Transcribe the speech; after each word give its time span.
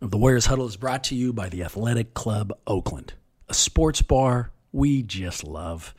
of 0.00 0.10
the 0.12 0.18
Warriors 0.18 0.46
Huddle 0.46 0.66
is 0.66 0.76
brought 0.76 1.02
to 1.04 1.16
you 1.16 1.32
by 1.32 1.48
the 1.48 1.64
Athletic 1.64 2.14
Club 2.14 2.56
Oakland, 2.66 3.14
a 3.48 3.54
sports 3.54 4.00
bar 4.00 4.52
we 4.70 5.02
just 5.02 5.42
love. 5.42 5.92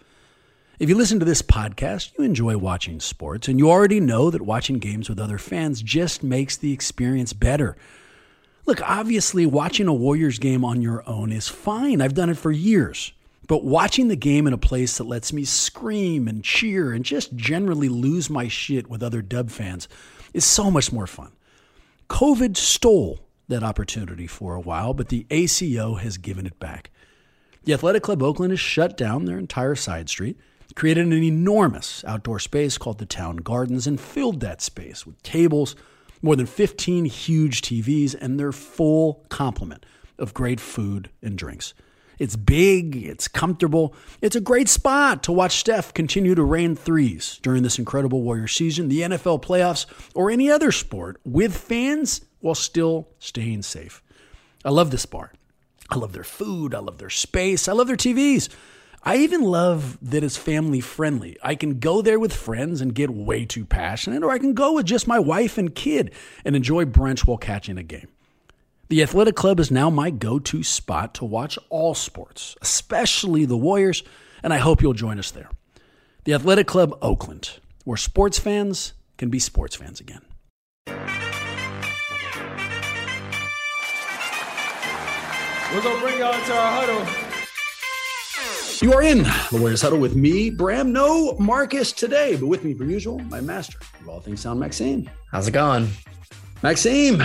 If 0.80 0.88
you 0.88 0.96
listen 0.96 1.20
to 1.20 1.26
this 1.26 1.42
podcast, 1.42 2.18
you 2.18 2.24
enjoy 2.24 2.58
watching 2.58 3.02
sports, 3.02 3.50
and 3.50 3.60
you 3.60 3.70
already 3.70 4.00
know 4.00 4.30
that 4.30 4.42
watching 4.42 4.78
games 4.78 5.10
with 5.10 5.20
other 5.20 5.38
fans 5.38 5.82
just 5.82 6.24
makes 6.24 6.56
the 6.56 6.72
experience 6.72 7.34
better. 7.34 7.76
Look, 8.66 8.82
obviously, 8.88 9.46
watching 9.46 9.88
a 9.88 9.94
Warriors 9.94 10.40
game 10.40 10.64
on 10.64 10.82
your 10.82 11.04
own 11.06 11.34
is 11.34 11.50
fine. 11.50 12.02
I've 12.02 12.14
done 12.14 12.30
it 12.30 12.38
for 12.38 12.52
years. 12.52 13.12
But 13.48 13.66
watching 13.66 14.08
the 14.08 14.16
game 14.16 14.48
in 14.48 14.54
a 14.54 14.58
place 14.58 14.98
that 14.98 15.08
lets 15.08 15.34
me 15.34 15.44
scream 15.44 16.28
and 16.28 16.44
cheer 16.44 16.94
and 16.94 17.04
just 17.04 17.36
generally 17.36 17.90
lose 17.90 18.30
my 18.30 18.48
shit 18.48 18.90
with 18.90 19.04
other 19.04 19.22
dub 19.22 19.50
fans 19.50 19.90
is 20.34 20.46
so 20.46 20.72
much 20.72 20.94
more 20.94 21.08
fun. 21.08 21.32
COVID 22.10 22.56
stole 22.56 23.20
that 23.50 23.64
opportunity 23.64 24.28
for 24.28 24.56
a 24.56 24.62
while, 24.62 24.94
but 24.94 25.10
the 25.10 25.26
ACO 25.30 25.96
has 25.96 26.18
given 26.18 26.46
it 26.46 26.60
back. 26.60 26.92
The 27.66 27.74
Athletic 27.74 28.04
Club 28.04 28.24
Oakland 28.24 28.52
has 28.52 28.60
shut 28.60 28.96
down 28.96 29.26
their 29.26 29.38
entire 29.38 29.76
side 29.76 30.10
street, 30.10 30.38
created 30.76 31.06
an 31.06 31.14
enormous 31.14 32.04
outdoor 32.06 32.40
space 32.40 32.78
called 32.78 33.00
the 33.00 33.06
Town 33.06 33.38
Gardens, 33.38 33.86
and 33.86 34.00
filled 34.00 34.40
that 34.40 34.62
space 34.62 35.06
with 35.06 35.22
tables, 35.24 35.76
more 36.22 36.36
than 36.36 36.46
15 36.46 37.06
huge 37.06 37.62
TVs, 37.62 38.16
and 38.20 38.40
their 38.40 38.52
full 38.52 39.26
complement 39.30 39.86
of 40.18 40.34
great 40.34 40.60
food 40.60 41.10
and 41.22 41.38
drinks. 41.38 41.74
It's 42.18 42.36
big, 42.36 42.98
it's 42.98 43.30
comfortable, 43.30 43.96
it's 44.22 44.36
a 44.36 44.42
great 44.42 44.68
spot 44.68 45.24
to 45.24 45.32
watch 45.32 45.58
Steph 45.58 45.94
continue 45.94 46.36
to 46.36 46.44
rain 46.44 46.76
threes 46.76 47.40
during 47.42 47.64
this 47.64 47.80
incredible 47.80 48.22
Warrior 48.22 48.48
season, 48.48 48.90
the 48.90 49.02
NFL 49.02 49.42
playoffs, 49.42 49.86
or 50.14 50.30
any 50.30 50.52
other 50.52 50.74
sport 50.74 51.22
with 51.24 51.56
fans 51.56 52.22
while 52.40 52.56
still 52.56 53.08
staying 53.20 53.64
safe. 53.64 54.02
I 54.64 54.70
love 54.70 54.92
this 54.92 55.06
bar. 55.06 55.32
I 55.90 55.96
love 55.96 56.14
their 56.14 56.24
food. 56.24 56.76
I 56.76 56.80
love 56.80 56.98
their 56.98 57.10
space. 57.10 57.68
I 57.68 57.74
love 57.74 57.88
their 57.88 57.96
TVs. 57.96 58.50
I 59.04 59.18
even 59.18 59.42
love 59.42 59.98
that 60.02 60.24
it's 60.24 60.36
family 60.36 60.82
friendly. 60.82 61.38
I 61.42 61.56
can 61.56 61.80
go 61.80 62.02
there 62.02 62.20
with 62.20 62.34
friends 62.34 62.82
and 62.82 62.94
get 62.94 63.10
way 63.10 63.46
too 63.46 63.66
passionate, 63.66 64.24
or 64.24 64.32
I 64.32 64.40
can 64.40 64.54
go 64.54 64.74
with 64.74 64.86
just 64.86 65.08
my 65.08 65.20
wife 65.20 65.58
and 65.58 65.74
kid 65.74 66.14
and 66.44 66.56
enjoy 66.56 66.84
brunch 66.86 67.22
while 67.22 67.38
catching 67.38 67.78
a 67.78 67.84
game. 67.84 68.10
The 68.90 69.02
Athletic 69.02 69.36
Club 69.36 69.60
is 69.60 69.72
now 69.72 69.90
my 69.90 70.10
go 70.10 70.40
to 70.40 70.64
spot 70.64 71.14
to 71.16 71.26
watch 71.26 71.58
all 71.70 71.94
sports, 71.94 72.58
especially 72.62 73.46
the 73.46 73.58
Warriors, 73.58 74.04
and 74.44 74.52
I 74.52 74.58
hope 74.58 74.82
you'll 74.82 74.94
join 74.94 75.20
us 75.20 75.32
there. 75.32 75.50
The 76.26 76.34
Athletic 76.34 76.68
Club 76.68 76.98
Oakland, 77.02 77.60
where 77.86 77.98
sports 77.98 78.38
fans 78.38 78.94
can 79.18 79.30
be 79.30 79.40
sports 79.40 79.76
fans 79.76 80.00
again. 80.00 80.22
We're 85.72 85.84
gonna 85.84 86.00
bring 86.00 86.18
y'all 86.18 86.34
into 86.34 86.52
our 86.52 86.82
huddle. 86.82 87.06
You 88.82 88.92
are 88.92 89.04
in 89.04 89.20
the 89.20 89.58
Warriors 89.60 89.84
Huddle 89.84 90.00
with 90.00 90.16
me, 90.16 90.50
Bram. 90.50 90.92
No 90.92 91.34
Marcus 91.38 91.92
today, 91.92 92.36
but 92.36 92.48
with 92.48 92.64
me, 92.64 92.74
per 92.74 92.86
usual, 92.86 93.20
my 93.20 93.40
master 93.40 93.78
of 94.02 94.10
all 94.10 94.20
things 94.20 94.40
sound, 94.40 94.60
Maxime. 94.60 95.08
How's 95.32 95.48
it 95.48 95.52
going? 95.52 95.90
Maxime, 96.64 97.22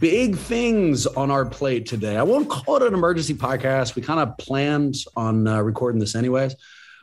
big 0.00 0.38
things 0.38 1.06
on 1.06 1.30
our 1.30 1.44
plate 1.44 1.84
today. 1.84 2.16
I 2.16 2.22
won't 2.22 2.48
call 2.48 2.76
it 2.76 2.82
an 2.82 2.94
emergency 2.94 3.34
podcast. 3.34 3.94
We 3.94 4.00
kind 4.00 4.20
of 4.20 4.38
planned 4.38 4.96
on 5.14 5.46
uh, 5.46 5.60
recording 5.60 6.00
this 6.00 6.14
anyways, 6.14 6.56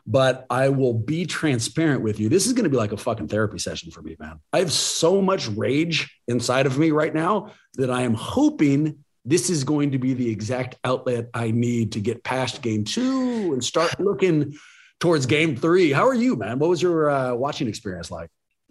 but 0.07 0.47
I 0.49 0.69
will 0.69 0.95
be 0.95 1.27
transparent 1.27 2.01
with 2.01 2.19
you. 2.19 2.29
This 2.29 2.47
is 2.47 2.53
going 2.53 2.63
to 2.63 2.71
be 2.71 2.77
like 2.77 2.93
a 2.93 2.97
fucking 2.97 3.27
therapy 3.27 3.59
session 3.59 3.91
for 3.91 4.01
me, 4.01 4.15
man. 4.19 4.39
I 4.51 4.57
have 4.57 4.71
so 4.71 5.21
much 5.21 5.47
rage 5.49 6.19
inside 6.27 6.65
of 6.65 6.79
me 6.79 6.89
right 6.89 7.13
now 7.13 7.51
that 7.75 7.91
I 7.91 8.01
am 8.01 8.15
hoping 8.15 9.03
this 9.25 9.49
is 9.49 9.63
going 9.63 9.91
to 9.91 9.97
be 9.97 10.13
the 10.13 10.29
exact 10.29 10.75
outlet 10.83 11.29
I 11.33 11.51
need 11.51 11.93
to 11.93 11.99
get 11.99 12.23
past 12.23 12.61
game 12.61 12.83
two 12.83 13.53
and 13.53 13.63
start 13.63 13.99
looking 13.99 14.55
towards 14.99 15.25
game 15.25 15.55
three. 15.55 15.91
How 15.91 16.07
are 16.07 16.13
you, 16.13 16.35
man? 16.35 16.59
What 16.59 16.69
was 16.69 16.81
your 16.81 17.09
uh, 17.09 17.33
watching 17.35 17.67
experience 17.67 18.11
like? 18.11 18.29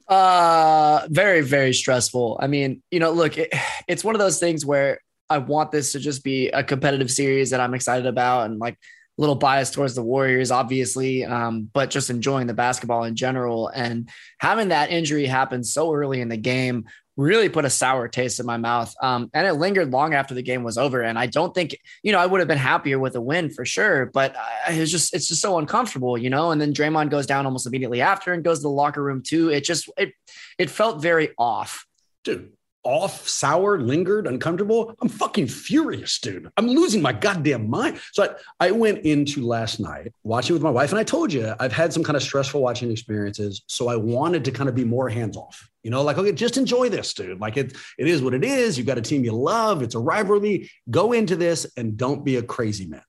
Uh, 0.08 1.06
very, 1.08 1.40
very 1.40 1.72
stressful. 1.72 2.38
I 2.40 2.46
mean, 2.46 2.82
you 2.90 3.00
know, 3.00 3.12
look, 3.12 3.38
it, 3.38 3.52
it's 3.88 4.04
one 4.04 4.14
of 4.14 4.18
those 4.18 4.38
things 4.38 4.64
where 4.64 5.00
I 5.30 5.38
want 5.38 5.70
this 5.70 5.92
to 5.92 5.98
just 5.98 6.22
be 6.22 6.48
a 6.48 6.62
competitive 6.62 7.10
series 7.10 7.50
that 7.50 7.60
I'm 7.60 7.74
excited 7.74 8.06
about 8.06 8.46
and 8.46 8.58
like 8.58 8.74
a 8.74 9.20
little 9.20 9.34
biased 9.34 9.72
towards 9.72 9.94
the 9.94 10.02
Warriors, 10.02 10.50
obviously, 10.50 11.24
um, 11.24 11.70
but 11.72 11.90
just 11.90 12.10
enjoying 12.10 12.46
the 12.46 12.54
basketball 12.54 13.04
in 13.04 13.16
general. 13.16 13.68
And 13.68 14.08
having 14.38 14.68
that 14.68 14.90
injury 14.90 15.26
happen 15.26 15.64
so 15.64 15.94
early 15.94 16.20
in 16.20 16.28
the 16.28 16.36
game 16.36 16.86
really 17.16 17.48
put 17.48 17.64
a 17.64 17.70
sour 17.70 18.08
taste 18.08 18.40
in 18.40 18.46
my 18.46 18.56
mouth. 18.56 18.94
Um, 19.02 19.30
and 19.34 19.46
it 19.46 19.54
lingered 19.54 19.90
long 19.90 20.14
after 20.14 20.34
the 20.34 20.42
game 20.42 20.62
was 20.62 20.78
over. 20.78 21.02
And 21.02 21.18
I 21.18 21.26
don't 21.26 21.54
think, 21.54 21.76
you 22.02 22.12
know, 22.12 22.18
I 22.18 22.26
would 22.26 22.40
have 22.40 22.48
been 22.48 22.58
happier 22.58 22.98
with 22.98 23.16
a 23.16 23.20
win 23.20 23.50
for 23.50 23.64
sure, 23.64 24.06
but 24.06 24.34
it's 24.68 24.90
just, 24.90 25.14
it's 25.14 25.28
just 25.28 25.42
so 25.42 25.58
uncomfortable, 25.58 26.16
you 26.16 26.30
know? 26.30 26.52
And 26.52 26.60
then 26.60 26.72
Draymond 26.72 27.10
goes 27.10 27.26
down 27.26 27.44
almost 27.44 27.66
immediately 27.66 28.00
after 28.00 28.32
and 28.32 28.42
goes 28.42 28.60
to 28.60 28.62
the 28.62 28.70
locker 28.70 29.02
room 29.02 29.22
too. 29.22 29.50
It 29.50 29.64
just, 29.64 29.90
it, 29.98 30.12
it 30.58 30.70
felt 30.70 31.02
very 31.02 31.30
off. 31.36 31.86
Dude, 32.24 32.52
off, 32.84 33.28
sour, 33.28 33.80
lingered, 33.80 34.26
uncomfortable. 34.26 34.94
I'm 35.00 35.08
fucking 35.08 35.46
furious, 35.46 36.18
dude. 36.18 36.50
I'm 36.56 36.66
losing 36.66 37.00
my 37.00 37.12
goddamn 37.12 37.70
mind. 37.70 38.00
So 38.12 38.24
I, 38.24 38.68
I 38.68 38.70
went 38.72 39.00
into 39.00 39.46
last 39.46 39.80
night 39.80 40.12
watching 40.24 40.54
with 40.54 40.62
my 40.62 40.70
wife, 40.70 40.90
and 40.90 40.98
I 40.98 41.04
told 41.04 41.32
you 41.32 41.54
I've 41.60 41.72
had 41.72 41.92
some 41.92 42.02
kind 42.02 42.16
of 42.16 42.22
stressful 42.22 42.60
watching 42.60 42.90
experiences. 42.90 43.62
So 43.66 43.88
I 43.88 43.96
wanted 43.96 44.44
to 44.46 44.50
kind 44.50 44.68
of 44.68 44.74
be 44.74 44.84
more 44.84 45.08
hands 45.08 45.36
off. 45.36 45.68
You 45.82 45.90
know, 45.90 46.02
like, 46.02 46.18
okay, 46.18 46.32
just 46.32 46.56
enjoy 46.56 46.88
this, 46.88 47.12
dude. 47.12 47.40
Like 47.40 47.56
it, 47.56 47.76
it 47.98 48.06
is 48.06 48.22
what 48.22 48.34
it 48.34 48.44
is. 48.44 48.78
You've 48.78 48.86
got 48.86 48.98
a 48.98 49.02
team 49.02 49.24
you 49.24 49.32
love. 49.32 49.82
It's 49.82 49.94
a 49.94 49.98
rivalry. 49.98 50.70
Go 50.90 51.12
into 51.12 51.36
this 51.36 51.66
and 51.76 51.96
don't 51.96 52.24
be 52.24 52.36
a 52.36 52.42
crazy 52.42 52.86
man. 52.86 53.02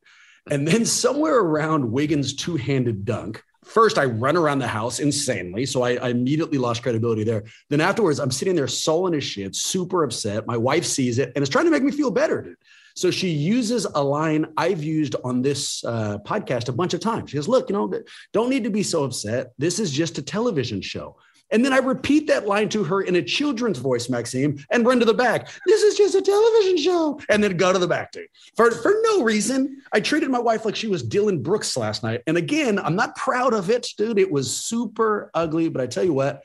And 0.49 0.67
then 0.67 0.85
somewhere 0.85 1.37
around 1.37 1.91
Wiggins' 1.91 2.35
two-handed 2.35 3.05
dunk, 3.05 3.41
first 3.63 3.97
I 3.97 4.05
run 4.05 4.37
around 4.37 4.59
the 4.59 4.67
house 4.67 4.99
insanely. 4.99 5.65
So 5.65 5.81
I, 5.83 5.95
I, 5.95 6.09
immediately 6.09 6.57
lost 6.57 6.83
credibility 6.83 7.23
there. 7.23 7.43
Then 7.69 7.81
afterwards, 7.81 8.19
I'm 8.19 8.31
sitting 8.31 8.55
there 8.55 8.67
sullen 8.67 9.13
as 9.13 9.23
shit, 9.23 9.55
super 9.55 10.03
upset. 10.03 10.45
My 10.45 10.57
wife 10.57 10.85
sees 10.85 11.19
it 11.19 11.31
and 11.35 11.43
is 11.43 11.49
trying 11.49 11.65
to 11.65 11.71
make 11.71 11.83
me 11.83 11.91
feel 11.91 12.11
better, 12.11 12.41
dude. 12.41 12.57
So 12.95 13.09
she 13.09 13.29
uses 13.29 13.85
a 13.85 14.03
line 14.03 14.45
I've 14.55 14.83
used 14.83 15.15
on 15.23 15.41
this 15.41 15.83
uh, 15.83 16.19
podcast 16.19 16.69
a 16.69 16.73
bunch 16.73 16.93
of 16.93 16.99
times. 16.99 17.31
She 17.31 17.37
goes, 17.37 17.47
Look, 17.47 17.69
you 17.69 17.73
know, 17.73 17.91
don't 18.33 18.49
need 18.49 18.63
to 18.65 18.69
be 18.69 18.83
so 18.83 19.03
upset. 19.03 19.51
This 19.57 19.79
is 19.79 19.91
just 19.91 20.17
a 20.19 20.21
television 20.21 20.81
show. 20.81 21.17
And 21.51 21.63
then 21.63 21.71
I 21.71 21.77
repeat 21.77 22.27
that 22.27 22.47
line 22.47 22.69
to 22.69 22.83
her 22.83 23.01
in 23.01 23.15
a 23.15 23.21
children's 23.21 23.77
voice, 23.77 24.09
Maxime, 24.09 24.57
and 24.71 24.85
run 24.85 24.99
to 24.99 25.05
the 25.05 25.13
back. 25.13 25.49
This 25.67 25.83
is 25.83 25.95
just 25.95 26.15
a 26.15 26.21
television 26.21 26.77
show. 26.77 27.19
And 27.29 27.43
then 27.43 27.57
go 27.57 27.71
to 27.71 27.77
the 27.77 27.87
back, 27.87 28.11
dude. 28.11 28.27
For, 28.55 28.71
for 28.71 28.95
no 29.03 29.23
reason. 29.23 29.81
I 29.91 29.99
treated 29.99 30.31
my 30.31 30.39
wife 30.39 30.65
like 30.65 30.75
she 30.75 30.87
was 30.87 31.03
Dillon 31.03 31.43
Brooks 31.43 31.77
last 31.77 32.01
night. 32.01 32.23
And 32.25 32.37
again, 32.37 32.79
I'm 32.79 32.95
not 32.95 33.15
proud 33.15 33.53
of 33.53 33.69
it, 33.69 33.87
dude. 33.97 34.17
It 34.17 34.31
was 34.31 34.55
super 34.55 35.29
ugly. 35.35 35.69
But 35.69 35.81
I 35.81 35.87
tell 35.87 36.03
you 36.03 36.13
what, 36.13 36.43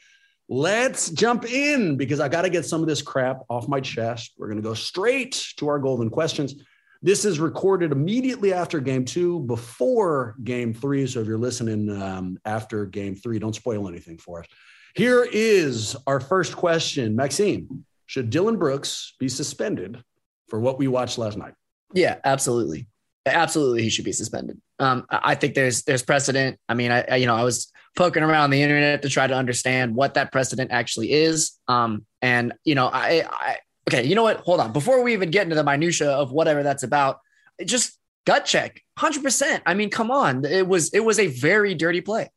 let's 0.51 1.09
jump 1.11 1.51
in 1.51 1.97
because 1.97 2.21
I 2.21 2.29
got 2.29 2.43
to 2.43 2.51
get 2.51 2.67
some 2.67 2.83
of 2.83 2.89
this 2.89 3.01
crap 3.01 3.43
off 3.49 3.67
my 3.67 3.81
chest. 3.81 4.33
We're 4.37 4.49
going 4.49 4.63
to 4.63 4.69
go 4.69 4.75
straight 4.75 5.53
to 5.57 5.69
our 5.69 5.79
golden 5.79 6.11
questions. 6.11 6.55
This 7.01 7.25
is 7.25 7.39
recorded 7.39 7.93
immediately 7.93 8.53
after 8.53 8.81
game 8.81 9.05
two, 9.05 9.41
before 9.41 10.35
game 10.43 10.75
three. 10.75 11.07
So 11.07 11.21
if 11.21 11.27
you're 11.29 11.39
listening 11.39 11.91
um, 12.03 12.39
after 12.45 12.87
game 12.87 13.15
three, 13.15 13.39
don't 13.39 13.55
spoil 13.55 13.89
anything 13.89 14.19
for 14.19 14.41
us. 14.41 14.47
Here 14.95 15.27
is 15.31 15.97
our 16.07 16.21
first 16.21 16.57
question. 16.57 17.15
Maxime, 17.15 17.85
should 18.07 18.31
Dillon 18.31 18.57
Brooks 18.57 19.15
be 19.19 19.29
suspended 19.29 20.03
for 20.49 20.61
what 20.61 20.79
we 20.79 20.89
watched 20.89 21.19
last 21.19 21.37
night? 21.37 21.55
Yeah, 21.93 22.17
absolutely. 22.25 22.89
Absolutely, 23.27 23.83
he 23.83 23.91
should 23.91 24.05
be 24.05 24.13
suspended. 24.13 24.61
Um, 24.79 25.05
I 25.11 25.35
think 25.35 25.55
there's 25.55 25.83
there's 25.83 26.03
precedent. 26.03 26.59
I 26.69 26.75
mean, 26.75 26.91
I, 26.91 27.03
I, 27.03 27.17
you 27.17 27.27
know 27.27 27.35
I 27.35 27.45
was 27.45 27.71
poking 27.97 28.23
around 28.23 28.51
the 28.51 28.63
internet 28.63 29.03
to 29.03 29.09
try 29.09 29.27
to 29.27 29.35
understand 29.35 29.95
what 29.95 30.15
that 30.15 30.33
precedent 30.33 30.71
actually 30.71 31.13
is. 31.13 31.59
Um, 31.67 32.07
and 32.23 32.55
you 32.65 32.75
know 32.75 32.87
I, 32.87 33.27
I 33.31 33.57
okay, 33.89 34.05
you 34.05 34.15
know 34.15 34.23
what? 34.23 34.39
Hold 34.41 34.61
on. 34.61 34.73
Before 34.73 35.03
we 35.03 35.13
even 35.13 35.31
get 35.31 35.43
into 35.43 35.57
the 35.57 35.65
minutia 35.65 36.11
of 36.11 36.33
whatever 36.33 36.63
that's 36.63 36.85
about, 36.85 37.19
just 37.65 37.99
gut 38.25 38.47
check, 38.47 38.83
hundred 38.97 39.23
percent. 39.23 39.63
I 39.67 39.75
mean, 39.75 39.91
come 39.91 40.11
on, 40.11 40.45
it 40.45 40.67
was 40.67 40.95
it 40.95 41.01
was 41.01 41.19
a 41.19 41.27
very 41.27 41.75
dirty 41.75 42.01
play. 42.01 42.31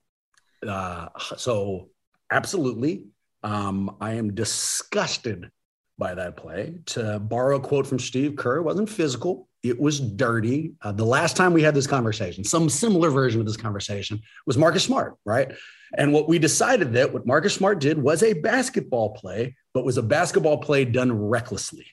Uh, 0.68 1.08
so 1.38 1.90
absolutely, 2.32 3.06
um, 3.44 3.96
I 4.00 4.14
am 4.14 4.34
disgusted 4.34 5.52
by 5.98 6.16
that 6.16 6.38
play. 6.38 6.76
To 6.88 7.20
borrow 7.20 7.58
a 7.58 7.60
quote 7.60 7.86
from 7.86 8.00
Steve 8.00 8.36
Kerr, 8.36 8.58
it 8.58 8.64
wasn't 8.64 8.90
physical. 8.90 9.48
It 9.64 9.80
was 9.80 10.00
dirty. 10.00 10.74
Uh, 10.82 10.92
the 10.92 11.06
last 11.06 11.38
time 11.38 11.54
we 11.54 11.62
had 11.62 11.76
this 11.76 11.86
conversation, 11.86 12.44
some 12.44 12.70
similar 12.70 13.12
version 13.12 13.40
of 13.40 13.46
this 13.46 13.58
conversation, 13.58 14.20
was 14.48 14.58
Marcus 14.58 14.84
Smart, 14.84 15.16
right? 15.26 15.52
And 15.98 16.14
what 16.14 16.28
we 16.28 16.40
decided 16.40 16.94
that 16.94 17.14
what 17.14 17.28
Marcus 17.28 17.54
Smart 17.54 17.80
did 17.80 18.02
was 18.02 18.24
a 18.24 18.34
basketball 18.34 19.12
play, 19.12 19.56
but 19.74 19.86
was 19.86 19.98
a 19.98 20.04
basketball 20.04 20.58
play 20.58 20.86
done 20.86 21.12
recklessly. 21.12 21.86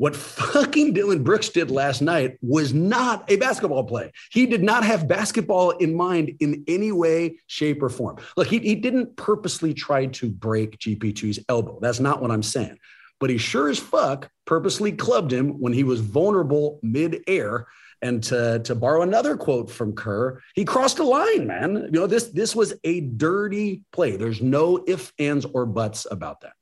What 0.00 0.16
fucking 0.16 0.94
Dillon 0.94 1.22
Brooks 1.22 1.50
did 1.50 1.70
last 1.70 2.00
night 2.00 2.38
was 2.40 2.72
not 2.72 3.30
a 3.30 3.36
basketball 3.36 3.84
play. 3.84 4.12
He 4.32 4.46
did 4.46 4.62
not 4.62 4.82
have 4.82 5.06
basketball 5.06 5.72
in 5.72 5.94
mind 5.94 6.36
in 6.40 6.64
any 6.66 6.90
way, 6.90 7.36
shape, 7.48 7.82
or 7.82 7.90
form. 7.90 8.16
Look, 8.34 8.46
he, 8.46 8.60
he 8.60 8.76
didn't 8.76 9.14
purposely 9.16 9.74
try 9.74 10.06
to 10.06 10.30
break 10.30 10.78
GP2's 10.78 11.40
elbow. 11.50 11.78
That's 11.82 12.00
not 12.00 12.22
what 12.22 12.30
I'm 12.30 12.42
saying 12.42 12.78
but 13.20 13.28
he 13.28 13.36
sure 13.36 13.68
as 13.68 13.78
fuck 13.78 14.30
purposely 14.46 14.92
clubbed 14.92 15.30
him 15.30 15.60
when 15.60 15.74
he 15.74 15.84
was 15.84 16.00
vulnerable 16.00 16.80
mid-air. 16.82 17.66
And 18.02 18.22
to, 18.24 18.60
to 18.60 18.74
borrow 18.74 19.02
another 19.02 19.36
quote 19.36 19.70
from 19.70 19.94
Kerr, 19.94 20.40
he 20.54 20.64
crossed 20.64 21.00
a 21.00 21.04
line, 21.04 21.46
man. 21.46 21.76
You 21.76 21.90
know, 21.90 22.06
this 22.06 22.28
this 22.28 22.56
was 22.56 22.72
a 22.82 23.02
dirty 23.02 23.84
play. 23.92 24.16
There's 24.16 24.40
no 24.40 24.82
ifs, 24.88 25.12
ands, 25.18 25.44
or 25.44 25.66
buts 25.66 26.06
about 26.10 26.40
that. 26.40 26.54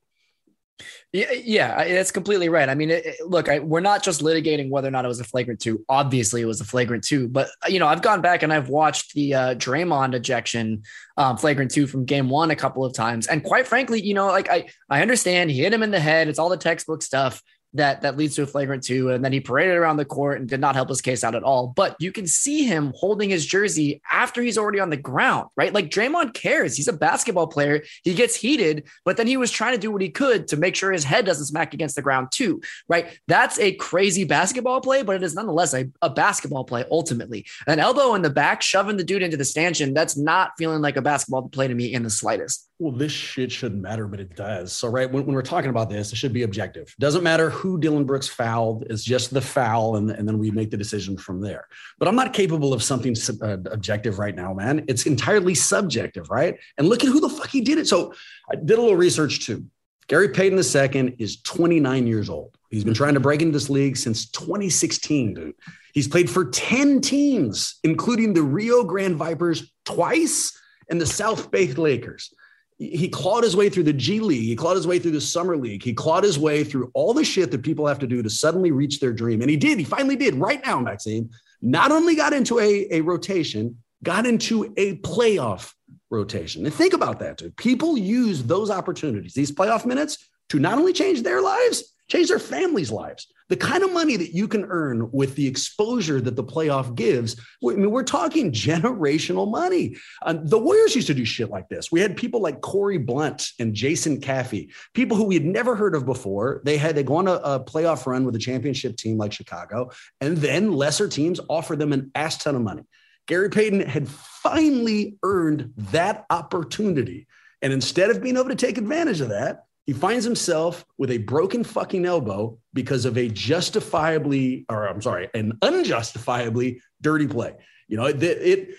Yeah, 1.12 1.32
yeah, 1.32 1.88
that's 1.88 2.10
completely 2.10 2.48
right. 2.48 2.69
I 2.69 2.75
mean, 2.75 2.90
it, 2.90 3.04
it, 3.04 3.16
look, 3.26 3.48
I, 3.48 3.58
we're 3.60 3.80
not 3.80 4.02
just 4.02 4.20
litigating 4.20 4.70
whether 4.70 4.88
or 4.88 4.90
not 4.90 5.04
it 5.04 5.08
was 5.08 5.20
a 5.20 5.25
flagrant 5.25 5.58
two. 5.60 5.84
Obviously, 5.88 6.42
it 6.42 6.44
was 6.44 6.60
a 6.60 6.64
flagrant 6.64 7.02
two. 7.02 7.28
But 7.28 7.48
you 7.66 7.78
know, 7.78 7.86
I've 7.86 8.02
gone 8.02 8.20
back 8.20 8.42
and 8.42 8.52
I've 8.52 8.69
watched 8.69 9.14
the 9.14 9.34
uh, 9.34 9.54
Draymond 9.54 10.14
ejection 10.14 10.82
um, 11.16 11.36
flagrant 11.36 11.70
two 11.70 11.86
from 11.86 12.04
Game 12.04 12.28
One 12.28 12.50
a 12.50 12.56
couple 12.56 12.84
of 12.84 12.92
times, 12.92 13.26
and 13.26 13.42
quite 13.42 13.66
frankly, 13.66 14.00
you 14.00 14.14
know, 14.14 14.26
like 14.26 14.50
I 14.50 14.66
I 14.90 15.02
understand 15.02 15.50
he 15.50 15.58
hit 15.62 15.72
him 15.72 15.82
in 15.82 15.90
the 15.90 16.00
head. 16.00 16.28
It's 16.28 16.38
all 16.38 16.50
the 16.50 16.56
textbook 16.56 17.02
stuff 17.02 17.42
that 17.74 18.02
that 18.02 18.16
leads 18.16 18.34
to 18.36 18.42
a 18.42 18.46
flagrant 18.46 18.82
two. 18.82 19.10
And 19.10 19.24
then 19.24 19.32
he 19.32 19.40
paraded 19.40 19.76
around 19.76 19.96
the 19.96 20.04
court 20.04 20.40
and 20.40 20.48
did 20.48 20.60
not 20.60 20.74
help 20.74 20.88
his 20.88 21.00
case 21.00 21.22
out 21.22 21.34
at 21.34 21.42
all. 21.42 21.68
But 21.68 21.96
you 22.00 22.12
can 22.12 22.26
see 22.26 22.64
him 22.64 22.92
holding 22.96 23.30
his 23.30 23.44
jersey 23.44 24.00
after 24.10 24.42
he's 24.42 24.58
already 24.58 24.80
on 24.80 24.90
the 24.90 24.96
ground, 24.96 25.48
right? 25.56 25.72
Like 25.72 25.90
Draymond 25.90 26.34
cares. 26.34 26.76
He's 26.76 26.88
a 26.88 26.92
basketball 26.92 27.46
player. 27.46 27.82
He 28.04 28.14
gets 28.14 28.36
heated, 28.36 28.88
but 29.04 29.16
then 29.16 29.26
he 29.26 29.36
was 29.36 29.50
trying 29.50 29.74
to 29.74 29.80
do 29.80 29.90
what 29.90 30.02
he 30.02 30.10
could 30.10 30.48
to 30.48 30.56
make 30.56 30.76
sure 30.76 30.92
his 30.92 31.04
head 31.04 31.26
doesn't 31.26 31.46
smack 31.46 31.74
against 31.74 31.96
the 31.96 32.02
ground 32.02 32.28
too, 32.32 32.60
right? 32.88 33.18
That's 33.26 33.58
a 33.58 33.74
crazy 33.74 34.24
basketball 34.24 34.80
play, 34.80 35.02
but 35.02 35.16
it 35.16 35.22
is 35.22 35.34
nonetheless 35.34 35.74
a, 35.74 35.88
a 36.02 36.10
basketball 36.10 36.64
play 36.64 36.84
ultimately. 36.90 37.46
An 37.66 37.78
elbow 37.78 38.14
in 38.14 38.22
the 38.22 38.30
back, 38.30 38.62
shoving 38.62 38.96
the 38.96 39.04
dude 39.04 39.22
into 39.22 39.36
the 39.36 39.44
stanchion, 39.44 39.94
that's 39.94 40.16
not 40.16 40.52
feeling 40.58 40.80
like 40.80 40.96
a 40.96 41.02
basketball 41.02 41.48
play 41.48 41.68
to 41.68 41.74
me 41.74 41.92
in 41.92 42.02
the 42.02 42.10
slightest 42.10 42.67
well, 42.78 42.92
this 42.92 43.10
shit 43.10 43.50
shouldn't 43.50 43.82
matter, 43.82 44.06
but 44.06 44.20
it 44.20 44.36
does. 44.36 44.72
So, 44.72 44.88
right 44.88 45.10
when, 45.10 45.26
when, 45.26 45.34
we're 45.34 45.42
talking 45.42 45.70
about 45.70 45.90
this, 45.90 46.12
it 46.12 46.16
should 46.16 46.32
be 46.32 46.44
objective. 46.44 46.94
Doesn't 47.00 47.25
matter 47.25 47.50
who 47.50 47.78
Dillon 47.78 48.04
Brooks 48.04 48.28
fouled; 48.28 48.84
it's 48.88 49.02
just 49.02 49.34
the 49.34 49.40
foul, 49.40 49.96
and, 49.96 50.10
and 50.10 50.28
then 50.28 50.38
we 50.38 50.52
make 50.52 50.70
the 50.70 50.76
decision 50.76 51.16
from 51.16 51.40
there. 51.40 51.66
But 51.98 52.06
I'm 52.06 52.14
not 52.14 52.32
capable 52.32 52.72
of 52.72 52.82
something 52.84 53.16
uh, 53.42 53.56
objective 53.72 54.20
right 54.20 54.34
now, 54.34 54.54
man. 54.54 54.84
It's 54.86 55.06
entirely 55.06 55.56
subjective, 55.56 56.30
right? 56.30 56.56
And 56.78 56.88
look 56.88 57.02
at 57.02 57.08
who 57.08 57.20
the 57.20 57.28
fuck 57.28 57.48
he 57.48 57.60
did 57.60 57.78
it. 57.78 57.88
So, 57.88 58.14
I 58.50 58.54
did 58.54 58.78
a 58.78 58.80
little 58.80 58.96
research 58.96 59.44
too. 59.44 59.64
Gary 60.06 60.28
Payton 60.28 60.58
II 60.58 61.16
is 61.19 61.42
29 61.42 62.06
years 62.06 62.30
old. 62.30 62.56
He's 62.70 62.84
been 62.84 62.94
trying 62.94 63.14
to 63.14 63.20
break 63.20 63.42
into 63.42 63.52
this 63.52 63.69
league 63.69 63.96
since 63.96 64.30
2016, 64.30 65.34
dude. 65.34 65.54
He's 65.92 66.08
played 66.08 66.30
for 66.30 66.44
10 66.44 67.00
teams, 67.00 67.78
including 67.82 68.34
the 68.34 68.42
Rio 68.42 68.84
Grande 68.84 69.16
Vipers 69.16 69.72
twice 69.84 70.56
and 70.88 71.00
the 71.00 71.06
South 71.06 71.50
Bay 71.50 71.66
Lakers 71.72 72.32
he 72.78 73.08
clawed 73.08 73.42
his 73.42 73.56
way 73.56 73.69
through 73.69 73.82
the 73.82 73.92
G 73.92 74.20
League. 74.20 74.44
He 74.44 74.54
clawed 74.54 74.76
his 74.76 74.86
way 74.86 75.00
through 75.00 75.10
the 75.10 75.20
Summer 75.20 75.56
League. 75.56 75.82
He 75.82 75.92
clawed 75.92 76.22
his 76.22 76.38
way 76.38 76.62
through 76.62 76.90
all 76.94 77.12
the 77.12 77.25
shit 77.25 77.50
that 77.50 77.62
people 77.62 77.86
have 77.86 77.98
to 77.98 78.06
do 78.06 78.22
to 78.22 78.30
suddenly 78.30 78.70
reach 78.70 79.00
their 79.00 79.12
dream. 79.12 79.40
And 79.40 79.50
he 79.50 79.56
did. 79.56 79.78
He 79.78 79.84
finally 79.84 80.14
did 80.14 80.36
right 80.36 80.64
now, 80.64 80.78
Maxime. 80.78 81.28
Not 81.60 81.90
only 81.90 82.14
got 82.14 82.32
into 82.32 82.60
a, 82.60 82.86
a 82.92 83.00
rotation, 83.00 83.78
got 84.04 84.26
into 84.26 84.72
a 84.76 84.96
playoff 84.98 85.72
rotation. 86.10 86.64
And 86.64 86.72
think 86.72 86.92
about 86.92 87.19
that, 87.19 87.38
dude. 87.38 87.56
People 87.56 87.98
use 87.98 88.44
those 88.44 88.70
opportunities, 88.70 89.34
these 89.34 89.50
playoff 89.50 89.84
minutes, 89.84 90.30
to 90.50 90.60
not 90.60 90.78
only 90.78 90.92
change 90.92 91.22
their 91.22 91.42
lives, 91.42 91.82
change 92.08 92.28
their 92.28 92.38
families' 92.38 92.90
lives. 92.90 93.26
The 93.49 93.56
kind 93.56 93.82
of 93.82 93.93
money 93.93 94.16
that 94.16 94.34
you 94.34 94.46
can 94.46 94.64
earn 94.64 95.10
with 95.10 95.34
the 95.34 95.46
exposure 95.46 96.20
that 96.20 96.37
the 96.37 96.44
playoff 96.44 96.94
gives, 96.94 97.40
I 97.64 97.75
mean, 97.75 97.90
we're 97.90 98.02
talking 98.02 98.52
generational 98.52 99.50
money. 99.50 99.96
Uh, 100.22 100.34
the 100.43 100.58
Warriors 100.58 100.94
used 100.94 101.06
to 101.06 101.14
do 101.14 101.25
shit 101.25 101.49
like 101.49 101.69
this. 101.69 101.90
We 101.90 102.00
had 102.00 102.16
people 102.16 102.43
like 102.43 102.60
Corey 102.60 102.99
Blount 102.99 103.50
and 103.58 103.75
Jason 103.75 104.20
Caffey, 104.20 104.70
people 104.93 105.16
who 105.16 105.25
we 105.25 105.34
had 105.34 105.46
never 105.46 105.75
heard 105.75 105.94
of 105.94 106.05
before. 106.05 106.60
They 106.64 106.76
had 106.76 106.94
they 106.94 107.02
go 107.02 107.16
on 107.16 107.28
a, 107.28 107.34
a 107.34 107.64
playoff 107.64 108.06
run 108.06 108.25
with 108.25 108.37
a 108.37 108.40
championship 108.40 108.97
team 108.97 109.16
like 109.16 109.32
Chicago, 109.32 109.90
and 110.21 110.37
then 110.37 110.73
lesser 110.73 111.09
teams 111.09 111.40
offer 111.49 111.75
them 111.76 111.92
an 111.92 112.11
ass 112.14 112.38
ton 112.38 112.54
of 112.54 112.62
money. 112.62 112.85
Gary 113.26 113.50
Payton 113.50 113.80
had 113.80 114.09
finally 114.09 115.18
earned 115.23 115.73
that 115.76 116.25
opportunity. 116.30 117.26
And 117.61 117.73
instead 117.73 118.11
of 118.11 118.23
being 118.23 118.37
able 118.37 118.49
to 118.49 118.54
take 118.54 118.78
advantage 118.78 119.21
of 119.21 119.28
that, 119.28 119.64
he 119.88 119.95
finds 119.95 120.23
himself 120.23 120.85
with 120.99 121.11
a 121.11 121.16
broken 121.16 121.64
fucking 121.64 122.04
elbow 122.04 122.59
because 122.75 123.07
of 123.07 123.16
a 123.16 123.26
justifiably, 123.26 124.66
or 124.68 124.87
I'm 124.87 125.00
sorry, 125.00 125.30
an 125.33 125.57
unjustifiably 125.62 126.83
dirty 127.00 127.26
play. 127.26 127.54
You 127.88 127.97
know, 127.97 128.04
it, 128.04 128.23
it 128.23 128.75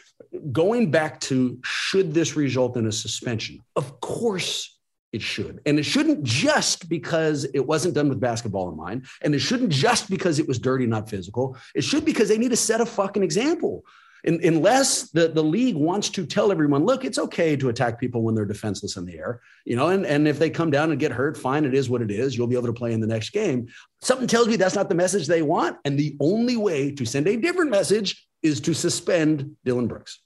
going 0.51 0.91
back 0.91 1.19
to 1.21 1.57
should 1.63 2.13
this 2.13 2.35
result 2.35 2.77
in 2.77 2.85
a 2.85 2.91
suspension? 2.91 3.59
Of 3.75 3.99
course 4.01 4.77
it 5.11 5.23
should. 5.23 5.61
And 5.65 5.79
it 5.79 5.83
shouldn't 5.83 6.21
just 6.21 6.87
because 6.87 7.43
it 7.55 7.65
wasn't 7.65 7.95
done 7.95 8.09
with 8.09 8.19
basketball 8.19 8.69
in 8.69 8.77
mind. 8.77 9.07
And 9.23 9.33
it 9.33 9.39
shouldn't 9.39 9.71
just 9.71 10.11
because 10.11 10.37
it 10.37 10.47
was 10.47 10.59
dirty, 10.59 10.85
not 10.85 11.09
physical. 11.09 11.57
It 11.73 11.83
should 11.83 12.05
because 12.05 12.29
they 12.29 12.37
need 12.37 12.51
to 12.51 12.55
set 12.55 12.81
a 12.81 12.85
fucking 12.85 13.23
example. 13.23 13.83
In, 14.23 14.39
unless 14.43 15.11
the, 15.11 15.29
the 15.29 15.43
league 15.43 15.75
wants 15.75 16.09
to 16.09 16.25
tell 16.25 16.51
everyone, 16.51 16.85
look, 16.85 17.05
it's 17.05 17.17
okay 17.17 17.55
to 17.55 17.69
attack 17.69 17.99
people 17.99 18.21
when 18.21 18.35
they're 18.35 18.45
defenseless 18.45 18.97
in 18.97 19.05
the 19.05 19.17
air, 19.17 19.41
you 19.65 19.75
know, 19.75 19.87
and, 19.89 20.05
and 20.05 20.27
if 20.27 20.39
they 20.39 20.49
come 20.49 20.71
down 20.71 20.91
and 20.91 20.99
get 20.99 21.11
hurt, 21.11 21.37
fine, 21.37 21.65
it 21.65 21.73
is 21.73 21.89
what 21.89 22.01
it 22.01 22.11
is. 22.11 22.37
You'll 22.37 22.47
be 22.47 22.55
able 22.55 22.67
to 22.67 22.73
play 22.73 22.93
in 22.93 22.99
the 22.99 23.07
next 23.07 23.29
game. 23.31 23.67
Something 24.01 24.27
tells 24.27 24.47
me 24.47 24.55
that's 24.55 24.75
not 24.75 24.89
the 24.89 24.95
message 24.95 25.27
they 25.27 25.41
want. 25.41 25.77
And 25.85 25.97
the 25.97 26.15
only 26.19 26.57
way 26.57 26.91
to 26.91 27.05
send 27.05 27.27
a 27.27 27.37
different 27.37 27.71
message 27.71 28.27
is 28.41 28.61
to 28.61 28.73
suspend 28.73 29.55
Dillon 29.63 29.87
Brooks. 29.87 30.19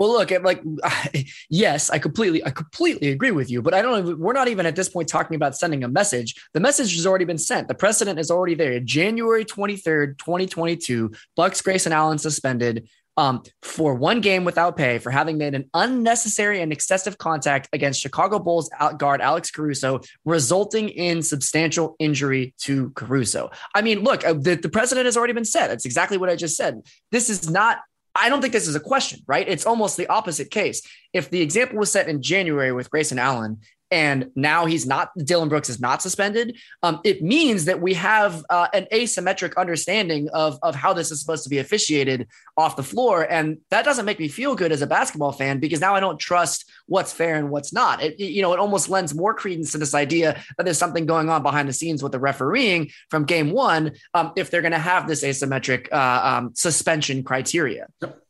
Well, 0.00 0.12
look, 0.12 0.30
like, 0.30 0.62
yes, 1.50 1.90
I 1.90 1.98
completely, 1.98 2.42
I 2.42 2.50
completely 2.50 3.10
agree 3.10 3.32
with 3.32 3.50
you, 3.50 3.60
but 3.60 3.74
I 3.74 3.82
don't. 3.82 4.18
We're 4.18 4.32
not 4.32 4.48
even 4.48 4.64
at 4.64 4.74
this 4.74 4.88
point 4.88 5.08
talking 5.08 5.34
about 5.34 5.58
sending 5.58 5.84
a 5.84 5.88
message. 5.88 6.34
The 6.54 6.60
message 6.60 6.94
has 6.96 7.06
already 7.06 7.26
been 7.26 7.36
sent. 7.36 7.68
The 7.68 7.74
precedent 7.74 8.18
is 8.18 8.30
already 8.30 8.54
there. 8.54 8.80
January 8.80 9.44
twenty 9.44 9.76
third, 9.76 10.18
twenty 10.18 10.46
twenty 10.46 10.76
two. 10.76 11.12
Bucks, 11.36 11.60
Grayson 11.60 11.92
Allen 11.92 12.16
suspended 12.16 12.88
um, 13.20 13.42
for 13.60 13.94
one 13.94 14.22
game 14.22 14.44
without 14.44 14.78
pay 14.78 14.98
for 14.98 15.10
having 15.10 15.36
made 15.36 15.54
an 15.54 15.68
unnecessary 15.74 16.62
and 16.62 16.72
excessive 16.72 17.18
contact 17.18 17.68
against 17.74 18.00
Chicago 18.00 18.38
Bulls 18.38 18.70
guard 18.96 19.20
Alex 19.20 19.50
Caruso, 19.50 20.00
resulting 20.24 20.88
in 20.88 21.20
substantial 21.20 21.96
injury 21.98 22.54
to 22.60 22.90
Caruso. 22.90 23.50
I 23.74 23.82
mean, 23.82 24.00
look, 24.00 24.24
uh, 24.24 24.32
the, 24.32 24.54
the 24.54 24.70
president 24.70 25.04
has 25.04 25.18
already 25.18 25.34
been 25.34 25.44
said. 25.44 25.68
That's 25.68 25.84
exactly 25.84 26.16
what 26.16 26.30
I 26.30 26.36
just 26.36 26.56
said. 26.56 26.80
This 27.12 27.28
is 27.28 27.50
not 27.50 27.80
I 28.12 28.28
don't 28.28 28.40
think 28.40 28.52
this 28.52 28.66
is 28.66 28.74
a 28.74 28.80
question, 28.80 29.20
right? 29.28 29.48
It's 29.48 29.64
almost 29.64 29.96
the 29.96 30.08
opposite 30.08 30.50
case. 30.50 30.82
If 31.12 31.30
the 31.30 31.40
example 31.40 31.78
was 31.78 31.92
set 31.92 32.08
in 32.08 32.22
January 32.22 32.72
with 32.72 32.90
Grayson 32.90 33.20
Allen 33.20 33.58
and 33.90 34.30
now 34.34 34.66
he's 34.66 34.86
not 34.86 35.10
Dillon 35.18 35.48
Brooks 35.48 35.68
is 35.68 35.80
not 35.80 36.02
suspended, 36.02 36.56
um, 36.82 37.00
it 37.04 37.22
means 37.22 37.64
that 37.64 37.80
we 37.80 37.94
have 37.94 38.44
uh, 38.50 38.68
an 38.72 38.86
asymmetric 38.92 39.56
understanding 39.56 40.28
of 40.30 40.58
of 40.62 40.74
how 40.74 40.92
this 40.92 41.10
is 41.10 41.20
supposed 41.20 41.44
to 41.44 41.50
be 41.50 41.58
officiated 41.58 42.28
off 42.56 42.76
the 42.76 42.82
floor, 42.82 43.26
and 43.30 43.58
that 43.70 43.84
doesn't 43.84 44.04
make 44.04 44.18
me 44.18 44.28
feel 44.28 44.54
good 44.54 44.72
as 44.72 44.82
a 44.82 44.86
basketball 44.86 45.32
fan 45.32 45.58
because 45.58 45.80
now 45.80 45.94
I 45.94 46.00
don't 46.00 46.18
trust 46.18 46.70
what's 46.86 47.12
fair 47.12 47.36
and 47.36 47.50
what's 47.50 47.72
not. 47.72 48.02
It, 48.02 48.18
you 48.20 48.42
know, 48.42 48.52
it 48.52 48.58
almost 48.58 48.88
lends 48.88 49.14
more 49.14 49.34
credence 49.34 49.72
to 49.72 49.78
this 49.78 49.94
idea 49.94 50.40
that 50.56 50.64
there's 50.64 50.78
something 50.78 51.06
going 51.06 51.28
on 51.28 51.42
behind 51.42 51.68
the 51.68 51.72
scenes 51.72 52.02
with 52.02 52.12
the 52.12 52.18
refereeing 52.18 52.90
from 53.08 53.24
game 53.24 53.50
one 53.50 53.92
um, 54.14 54.32
if 54.36 54.50
they're 54.50 54.62
going 54.62 54.72
to 54.72 54.78
have 54.78 55.08
this 55.08 55.22
asymmetric 55.24 55.92
uh, 55.92 56.20
um, 56.22 56.50
suspension 56.54 57.22
criteria. 57.22 57.86
Yep. 58.02 58.22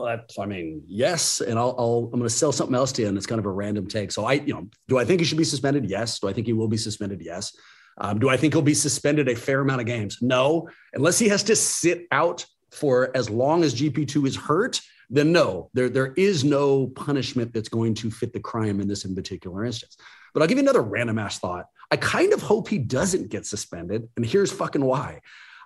Well, 0.00 0.20
I 0.40 0.46
mean, 0.46 0.82
yes. 0.86 1.40
And 1.40 1.58
I'll, 1.58 1.74
I'll 1.78 2.10
I'm 2.12 2.18
going 2.18 2.22
to 2.22 2.30
sell 2.30 2.52
something 2.52 2.74
else 2.74 2.92
to 2.92 3.02
you, 3.02 3.08
and 3.08 3.16
it's 3.16 3.26
kind 3.26 3.38
of 3.38 3.46
a 3.46 3.50
random 3.50 3.86
take. 3.86 4.12
So 4.12 4.24
I, 4.24 4.34
you 4.34 4.54
know, 4.54 4.68
do 4.88 4.98
I 4.98 5.04
think 5.04 5.20
he 5.20 5.26
should 5.26 5.38
be 5.38 5.44
suspended? 5.44 5.88
Yes. 5.88 6.18
Do 6.18 6.28
I 6.28 6.32
think 6.32 6.46
he 6.46 6.52
will 6.52 6.68
be 6.68 6.76
suspended? 6.76 7.20
Yes. 7.22 7.56
Um, 7.98 8.18
do 8.18 8.28
I 8.28 8.36
think 8.36 8.52
he'll 8.52 8.62
be 8.62 8.74
suspended 8.74 9.28
a 9.28 9.34
fair 9.34 9.60
amount 9.60 9.80
of 9.80 9.86
games? 9.86 10.18
No, 10.20 10.68
unless 10.92 11.18
he 11.18 11.28
has 11.28 11.42
to 11.44 11.56
sit 11.56 12.06
out 12.12 12.44
for 12.70 13.10
as 13.16 13.30
long 13.30 13.64
as 13.64 13.74
GP2 13.74 14.26
is 14.26 14.36
hurt. 14.36 14.80
Then 15.08 15.32
no, 15.32 15.70
there 15.72 15.88
there 15.88 16.12
is 16.14 16.44
no 16.44 16.88
punishment 16.88 17.54
that's 17.54 17.68
going 17.68 17.94
to 17.94 18.10
fit 18.10 18.32
the 18.32 18.40
crime 18.40 18.80
in 18.80 18.88
this 18.88 19.04
in 19.04 19.14
particular 19.14 19.64
instance. 19.64 19.96
But 20.34 20.42
I'll 20.42 20.48
give 20.48 20.58
you 20.58 20.64
another 20.64 20.82
random 20.82 21.18
ass 21.18 21.38
thought. 21.38 21.66
I 21.90 21.96
kind 21.96 22.32
of 22.32 22.42
hope 22.42 22.68
he 22.68 22.78
doesn't 22.78 23.30
get 23.30 23.46
suspended, 23.46 24.08
and 24.16 24.26
here's 24.26 24.50
fucking 24.50 24.84
why. 24.84 25.20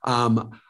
Um, 0.04 0.60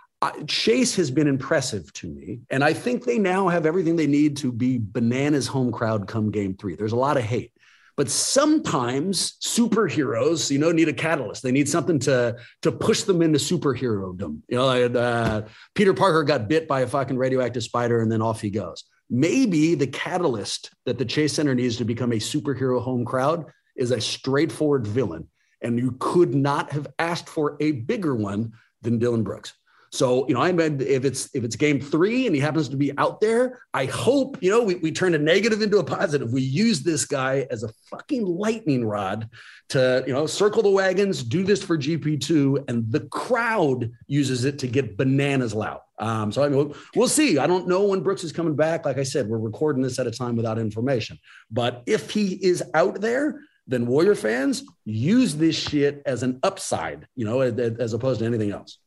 Chase 0.47 0.95
has 0.97 1.11
been 1.11 1.27
impressive 1.27 1.91
to 1.95 2.07
me, 2.07 2.41
and 2.51 2.63
I 2.63 2.75
think 2.75 3.05
they 3.05 3.19
now 3.19 3.49
have 3.49 3.65
everything 3.65 3.97
they 3.97 4.07
need 4.07 4.37
to 4.39 4.53
be 4.53 4.79
bananas 4.81 5.47
home 5.47 5.73
crowd 5.73 6.07
come 6.07 6.31
game 6.31 6.55
three. 6.55 6.77
There's 6.77 6.93
a 6.93 6.97
lot 6.97 7.17
of 7.17 7.23
hate, 7.23 7.53
but 7.97 8.11
sometimes 8.11 9.39
superheroes, 9.41 10.51
you 10.51 10.59
know, 10.59 10.73
need 10.73 10.89
a 10.89 10.93
catalyst. 10.93 11.43
They 11.43 11.53
need 11.53 11.71
something 11.71 11.99
to 12.01 12.37
to 12.61 12.73
push 12.73 13.03
them 13.05 13.23
into 13.23 13.39
superherodom. 13.39 14.43
You 14.49 14.59
know, 14.59 14.69
uh, 14.69 15.49
Peter 15.75 15.95
Parker 15.95 16.23
got 16.23 16.49
bit 16.49 16.69
by 16.69 16.83
a 16.83 16.87
fucking 16.87 17.17
radioactive 17.17 17.63
spider, 17.63 18.03
and 18.03 18.13
then 18.13 18.21
off 18.21 18.43
he 18.43 18.51
goes. 18.51 18.85
Maybe 19.09 19.75
the 19.75 19.87
catalyst 19.87 20.71
that 20.85 20.99
the 20.99 21.05
Chase 21.07 21.33
Center 21.33 21.55
needs 21.55 21.79
to 21.79 21.85
become 21.87 22.13
a 22.13 22.17
superhero 22.17 22.83
home 22.83 23.07
crowd 23.07 23.47
is 23.75 23.91
a 23.91 24.01
straightforward 24.01 24.87
villain, 24.87 25.29
and 25.63 25.79
you 25.79 25.97
could 25.99 26.35
not 26.35 26.73
have 26.73 26.89
asked 26.99 27.29
for 27.29 27.57
a 27.59 27.73
bigger 27.73 28.15
one 28.15 28.53
than 28.83 28.99
Dillon 28.99 29.23
Brooks. 29.23 29.55
So, 29.93 30.27
you 30.29 30.35
know, 30.35 30.41
I 30.41 30.53
mean, 30.53 30.81
if 30.81 31.05
it's 31.05 31.35
if 31.35 31.43
it's 31.43 31.57
game 31.57 31.81
three 31.81 32.27
and 32.27 32.35
he 32.35 32.41
happens 32.41 32.69
to 32.69 32.77
be 32.77 32.97
out 32.97 33.21
there, 33.21 33.61
I 33.75 33.87
hope, 33.87 34.41
you 34.41 34.51
know, 34.51 34.63
we, 34.63 34.77
we 34.77 34.93
turn 34.93 35.15
a 35.15 35.19
negative 35.19 35.63
into 35.63 35.79
a 35.79 35.85
positive. 35.85 36.33
We 36.33 36.43
use 36.43 36.83
this 36.83 37.05
guy 37.05 37.49
as 37.51 37.65
a 37.65 37.69
fucking 37.91 38.25
lightning 38.25 38.85
rod 38.85 39.29
to, 39.71 40.05
you 40.07 40.13
know, 40.13 40.27
circle 40.27 40.63
the 40.63 40.71
wagons, 40.71 41.25
do 41.25 41.43
this 41.43 41.63
for 41.63 41.77
GP2, 41.77 42.69
and 42.69 42.91
the 42.91 43.01
crowd 43.01 43.91
uses 44.07 44.45
it 44.45 44.61
to 44.61 44.69
get 44.69 44.97
bananas 44.97 45.55
loud. 45.55 45.81
Um, 45.99 46.31
so 46.31 46.45
I 46.45 46.49
mean, 46.49 46.57
we'll, 46.57 46.77
we'll 46.95 47.09
see. 47.09 47.39
I 47.39 47.49
don't 47.49 47.67
know 47.67 47.85
when 47.85 48.01
Brooks 48.01 48.23
is 48.23 48.33
coming 48.33 48.55
back. 48.55 48.85
Like 48.85 48.99
I 48.99 49.03
said, 49.03 49.27
we're 49.27 49.39
recording 49.39 49.83
this 49.83 49.99
at 49.99 50.07
a 50.07 50.13
time 50.13 50.37
without 50.37 50.59
information. 50.59 51.19
But 51.51 51.83
if 51.87 52.11
he 52.11 52.35
is 52.35 52.63
out 52.75 53.01
there, 53.01 53.41
then 53.67 53.87
Warrior 53.87 54.15
fans 54.15 54.65
use 54.85 55.37
this 55.37 55.57
shit 55.57 56.03
as 56.07 56.23
an 56.23 56.41
upside, 56.43 57.07
you 57.15 57.25
know, 57.25 57.41
as, 57.41 57.59
as 57.79 57.93
opposed 57.93 58.21
to 58.21 58.27
anything 58.27 58.51
else. 58.51 58.80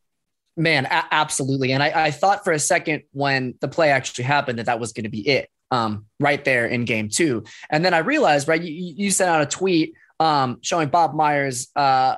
Man, 0.55 0.85
a- 0.85 1.07
absolutely. 1.11 1.71
And 1.71 1.81
I, 1.81 2.05
I, 2.05 2.11
thought 2.11 2.43
for 2.43 2.53
a 2.53 2.59
second 2.59 3.03
when 3.11 3.55
the 3.59 3.67
play 3.67 3.89
actually 3.89 4.25
happened 4.25 4.59
that 4.59 4.67
that 4.67 4.79
was 4.79 4.93
going 4.93 5.05
to 5.05 5.09
be 5.09 5.27
it 5.27 5.49
um, 5.71 6.05
right 6.19 6.43
there 6.45 6.67
in 6.67 6.85
game 6.85 7.09
two. 7.09 7.43
And 7.71 7.83
then 7.83 7.93
I 7.93 7.99
realized, 7.99 8.47
right, 8.47 8.61
you, 8.61 8.93
you 8.95 9.11
sent 9.11 9.29
out 9.29 9.41
a 9.41 9.47
tweet 9.47 9.95
um, 10.19 10.59
showing 10.61 10.89
Bob 10.89 11.15
Myers 11.15 11.69
uh, 11.75 12.17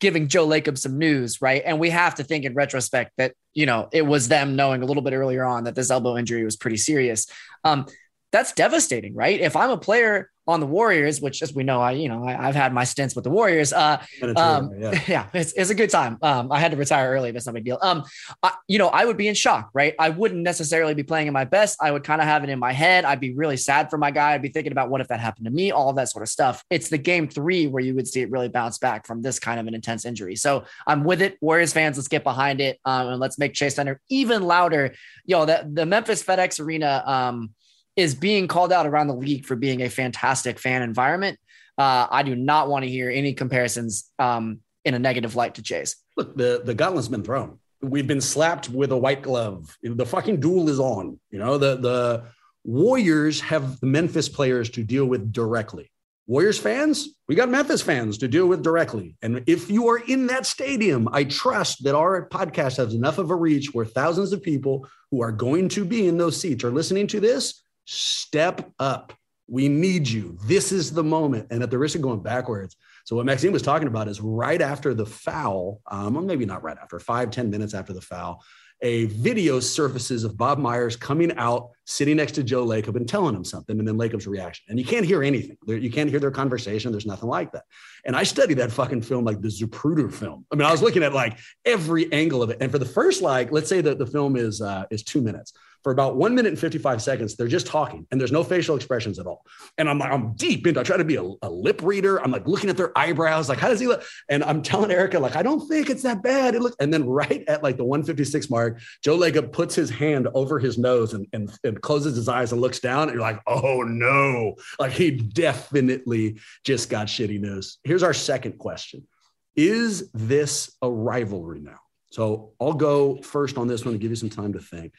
giving 0.00 0.28
Joe 0.28 0.46
Lacob 0.46 0.78
some 0.78 0.96
news, 0.96 1.42
right? 1.42 1.62
And 1.64 1.80
we 1.80 1.90
have 1.90 2.14
to 2.16 2.24
think 2.24 2.44
in 2.44 2.54
retrospect 2.54 3.12
that, 3.18 3.34
you 3.52 3.66
know, 3.66 3.88
it 3.92 4.02
was 4.02 4.28
them 4.28 4.54
knowing 4.54 4.82
a 4.82 4.86
little 4.86 5.02
bit 5.02 5.12
earlier 5.12 5.44
on 5.44 5.64
that 5.64 5.74
this 5.74 5.90
elbow 5.90 6.16
injury 6.16 6.44
was 6.44 6.56
pretty 6.56 6.76
serious. 6.76 7.26
Um, 7.64 7.86
that's 8.36 8.52
devastating, 8.52 9.14
right? 9.14 9.40
If 9.40 9.56
I'm 9.56 9.70
a 9.70 9.78
player 9.78 10.30
on 10.46 10.60
the 10.60 10.66
Warriors, 10.66 11.20
which 11.20 11.42
as 11.42 11.54
we 11.54 11.64
know, 11.64 11.80
I 11.80 11.92
you 11.92 12.08
know 12.08 12.22
I, 12.24 12.32
have 12.32 12.54
had 12.54 12.72
my 12.72 12.84
stints 12.84 13.14
with 13.14 13.24
the 13.24 13.30
Warriors. 13.30 13.72
Uh, 13.72 14.00
um, 14.36 14.70
yeah, 14.78 15.00
yeah 15.08 15.26
it's, 15.32 15.52
it's, 15.54 15.70
a 15.70 15.74
good 15.74 15.88
time. 15.88 16.18
Um, 16.20 16.52
I 16.52 16.60
had 16.60 16.70
to 16.70 16.76
retire 16.76 17.10
early. 17.10 17.30
That's 17.30 17.46
no 17.46 17.54
big 17.54 17.64
deal. 17.64 17.78
Um, 17.80 18.04
I, 18.42 18.52
you 18.68 18.78
know, 18.78 18.88
I 18.88 19.06
would 19.06 19.16
be 19.16 19.26
in 19.26 19.34
shock, 19.34 19.70
right? 19.72 19.94
I 19.98 20.10
wouldn't 20.10 20.42
necessarily 20.42 20.92
be 20.92 21.02
playing 21.02 21.28
in 21.28 21.32
my 21.32 21.46
best. 21.46 21.78
I 21.80 21.90
would 21.90 22.04
kind 22.04 22.20
of 22.20 22.28
have 22.28 22.44
it 22.44 22.50
in 22.50 22.58
my 22.58 22.72
head. 22.72 23.06
I'd 23.06 23.20
be 23.20 23.34
really 23.34 23.56
sad 23.56 23.88
for 23.88 23.96
my 23.96 24.10
guy. 24.10 24.34
I'd 24.34 24.42
be 24.42 24.50
thinking 24.50 24.72
about 24.72 24.90
what 24.90 25.00
if 25.00 25.08
that 25.08 25.18
happened 25.18 25.46
to 25.46 25.50
me, 25.50 25.72
all 25.72 25.94
that 25.94 26.10
sort 26.10 26.22
of 26.22 26.28
stuff. 26.28 26.62
It's 26.70 26.90
the 26.90 26.98
game 26.98 27.26
three 27.26 27.66
where 27.66 27.82
you 27.82 27.94
would 27.94 28.06
see 28.06 28.20
it 28.20 28.30
really 28.30 28.48
bounce 28.48 28.76
back 28.76 29.06
from 29.06 29.22
this 29.22 29.38
kind 29.38 29.58
of 29.58 29.66
an 29.66 29.74
intense 29.74 30.04
injury. 30.04 30.36
So 30.36 30.64
I'm 30.86 31.04
with 31.04 31.22
it. 31.22 31.38
Warriors 31.40 31.72
fans, 31.72 31.96
let's 31.96 32.08
get 32.08 32.22
behind 32.22 32.60
it 32.60 32.78
um, 32.84 33.08
and 33.08 33.20
let's 33.20 33.38
make 33.38 33.54
Chase 33.54 33.74
Center 33.76 34.00
even 34.10 34.42
louder. 34.42 34.94
Yo, 35.24 35.46
that 35.46 35.74
the 35.74 35.86
Memphis 35.86 36.22
FedEx 36.22 36.60
Arena. 36.60 37.02
Um, 37.06 37.54
is 37.96 38.14
being 38.14 38.46
called 38.46 38.72
out 38.72 38.86
around 38.86 39.08
the 39.08 39.14
league 39.14 39.46
for 39.46 39.56
being 39.56 39.82
a 39.82 39.88
fantastic 39.88 40.58
fan 40.58 40.82
environment. 40.82 41.38
Uh, 41.78 42.06
I 42.10 42.22
do 42.22 42.34
not 42.34 42.68
want 42.68 42.84
to 42.84 42.90
hear 42.90 43.10
any 43.10 43.32
comparisons 43.32 44.10
um, 44.18 44.60
in 44.84 44.94
a 44.94 44.98
negative 44.98 45.34
light 45.34 45.54
to 45.56 45.62
Chase. 45.62 45.96
Look, 46.16 46.36
the 46.36 46.62
the 46.64 46.74
gauntlet's 46.74 47.08
been 47.08 47.22
thrown. 47.22 47.58
We've 47.82 48.06
been 48.06 48.20
slapped 48.20 48.68
with 48.70 48.92
a 48.92 48.96
white 48.96 49.22
glove. 49.22 49.76
The 49.82 50.06
fucking 50.06 50.40
duel 50.40 50.68
is 50.68 50.78
on. 50.78 51.18
You 51.30 51.38
know 51.38 51.58
the 51.58 51.76
the 51.76 52.24
Warriors 52.64 53.40
have 53.42 53.78
the 53.80 53.86
Memphis 53.86 54.28
players 54.28 54.70
to 54.70 54.82
deal 54.82 55.06
with 55.06 55.32
directly. 55.32 55.90
Warriors 56.26 56.58
fans, 56.58 57.10
we 57.28 57.36
got 57.36 57.48
Memphis 57.48 57.80
fans 57.80 58.18
to 58.18 58.26
deal 58.26 58.48
with 58.48 58.64
directly. 58.64 59.14
And 59.22 59.44
if 59.46 59.70
you 59.70 59.86
are 59.88 59.98
in 59.98 60.26
that 60.26 60.44
stadium, 60.44 61.08
I 61.12 61.22
trust 61.22 61.84
that 61.84 61.94
our 61.94 62.28
podcast 62.28 62.78
has 62.78 62.92
enough 62.94 63.18
of 63.18 63.30
a 63.30 63.36
reach 63.36 63.72
where 63.72 63.84
thousands 63.84 64.32
of 64.32 64.42
people 64.42 64.88
who 65.12 65.22
are 65.22 65.30
going 65.30 65.68
to 65.68 65.84
be 65.84 66.08
in 66.08 66.18
those 66.18 66.40
seats 66.40 66.64
are 66.64 66.72
listening 66.72 67.06
to 67.08 67.20
this 67.20 67.62
step 67.86 68.70
up. 68.78 69.14
We 69.48 69.68
need 69.68 70.08
you. 70.08 70.36
This 70.44 70.72
is 70.72 70.92
the 70.92 71.04
moment. 71.04 71.46
And 71.50 71.62
at 71.62 71.70
the 71.70 71.78
risk 71.78 71.94
of 71.94 72.02
going 72.02 72.20
backwards, 72.20 72.76
so 73.04 73.16
what 73.16 73.24
Maxime 73.24 73.52
was 73.52 73.62
talking 73.62 73.86
about 73.86 74.08
is 74.08 74.20
right 74.20 74.60
after 74.60 74.92
the 74.92 75.06
foul, 75.06 75.80
um, 75.88 76.16
or 76.16 76.22
maybe 76.22 76.44
not 76.44 76.64
right 76.64 76.76
after, 76.76 76.98
five 76.98 77.30
ten 77.30 77.48
minutes 77.48 77.72
after 77.72 77.92
the 77.92 78.00
foul, 78.00 78.42
a 78.82 79.06
video 79.06 79.58
surfaces 79.60 80.24
of 80.24 80.36
Bob 80.36 80.58
Myers 80.58 80.96
coming 80.96 81.32
out, 81.38 81.70
sitting 81.84 82.16
next 82.16 82.32
to 82.32 82.42
Joe 82.42 82.66
Lacob 82.66 82.96
and 82.96 83.08
telling 83.08 83.34
him 83.34 83.44
something, 83.44 83.78
and 83.78 83.88
then 83.88 83.96
Lacob's 83.96 84.26
reaction. 84.26 84.66
And 84.68 84.78
you 84.78 84.84
can't 84.84 85.06
hear 85.06 85.22
anything. 85.22 85.56
You 85.66 85.90
can't 85.90 86.10
hear 86.10 86.18
their 86.18 86.32
conversation. 86.32 86.90
There's 86.90 87.06
nothing 87.06 87.28
like 87.28 87.52
that. 87.52 87.62
And 88.04 88.14
I 88.14 88.24
studied 88.24 88.58
that 88.58 88.72
fucking 88.72 89.02
film 89.02 89.24
like 89.24 89.40
the 89.40 89.48
Zapruder 89.48 90.12
film. 90.12 90.44
I 90.52 90.56
mean, 90.56 90.66
I 90.66 90.72
was 90.72 90.82
looking 90.82 91.04
at 91.04 91.14
like 91.14 91.38
every 91.64 92.12
angle 92.12 92.42
of 92.42 92.50
it. 92.50 92.58
And 92.60 92.70
for 92.70 92.78
the 92.78 92.84
first, 92.84 93.22
like, 93.22 93.52
let's 93.52 93.68
say 93.68 93.80
that 93.80 93.98
the 93.98 94.06
film 94.06 94.36
is 94.36 94.60
uh, 94.60 94.84
is 94.90 95.04
two 95.04 95.22
minutes 95.22 95.52
for 95.86 95.92
about 95.92 96.16
one 96.16 96.34
minute 96.34 96.48
and 96.48 96.58
55 96.58 97.00
seconds, 97.00 97.36
they're 97.36 97.46
just 97.46 97.68
talking 97.68 98.08
and 98.10 98.20
there's 98.20 98.32
no 98.32 98.42
facial 98.42 98.74
expressions 98.74 99.20
at 99.20 99.26
all. 99.28 99.46
And 99.78 99.88
I'm 99.88 100.00
like, 100.00 100.10
I'm 100.10 100.32
deep 100.32 100.66
into, 100.66 100.80
I 100.80 100.82
try 100.82 100.96
to 100.96 101.04
be 101.04 101.14
a, 101.14 101.22
a, 101.42 101.48
lip 101.48 101.80
reader. 101.80 102.20
I'm 102.20 102.32
like 102.32 102.44
looking 102.44 102.68
at 102.68 102.76
their 102.76 102.90
eyebrows, 102.98 103.48
like, 103.48 103.60
how 103.60 103.68
does 103.68 103.78
he 103.78 103.86
look? 103.86 104.02
And 104.28 104.42
I'm 104.42 104.62
telling 104.62 104.90
Erica, 104.90 105.20
like, 105.20 105.36
I 105.36 105.44
don't 105.44 105.64
think 105.68 105.88
it's 105.88 106.02
that 106.02 106.24
bad. 106.24 106.56
It 106.56 106.62
looks, 106.62 106.74
and 106.80 106.92
then 106.92 107.06
right 107.06 107.44
at 107.46 107.62
like 107.62 107.76
the 107.76 107.84
156 107.84 108.50
mark, 108.50 108.80
Joe 109.04 109.16
Lacob 109.16 109.52
puts 109.52 109.76
his 109.76 109.88
hand 109.88 110.26
over 110.34 110.58
his 110.58 110.76
nose 110.76 111.14
and, 111.14 111.24
and, 111.32 111.56
and 111.62 111.80
closes 111.80 112.16
his 112.16 112.28
eyes 112.28 112.50
and 112.50 112.60
looks 112.60 112.80
down. 112.80 113.02
And 113.04 113.12
you're 113.12 113.20
like, 113.20 113.40
oh 113.46 113.82
no, 113.82 114.56
like 114.80 114.90
he 114.90 115.12
definitely 115.12 116.40
just 116.64 116.90
got 116.90 117.06
shitty 117.06 117.38
news. 117.38 117.78
Here's 117.84 118.02
our 118.02 118.12
second 118.12 118.58
question 118.58 119.06
Is 119.54 120.10
this 120.14 120.76
a 120.82 120.90
rivalry 120.90 121.60
now? 121.60 121.78
So 122.10 122.54
I'll 122.60 122.72
go 122.72 123.22
first 123.22 123.56
on 123.56 123.68
this 123.68 123.84
one 123.84 123.94
to 123.94 123.98
give 123.98 124.10
you 124.10 124.16
some 124.16 124.30
time 124.30 124.52
to 124.54 124.58
think. 124.58 124.92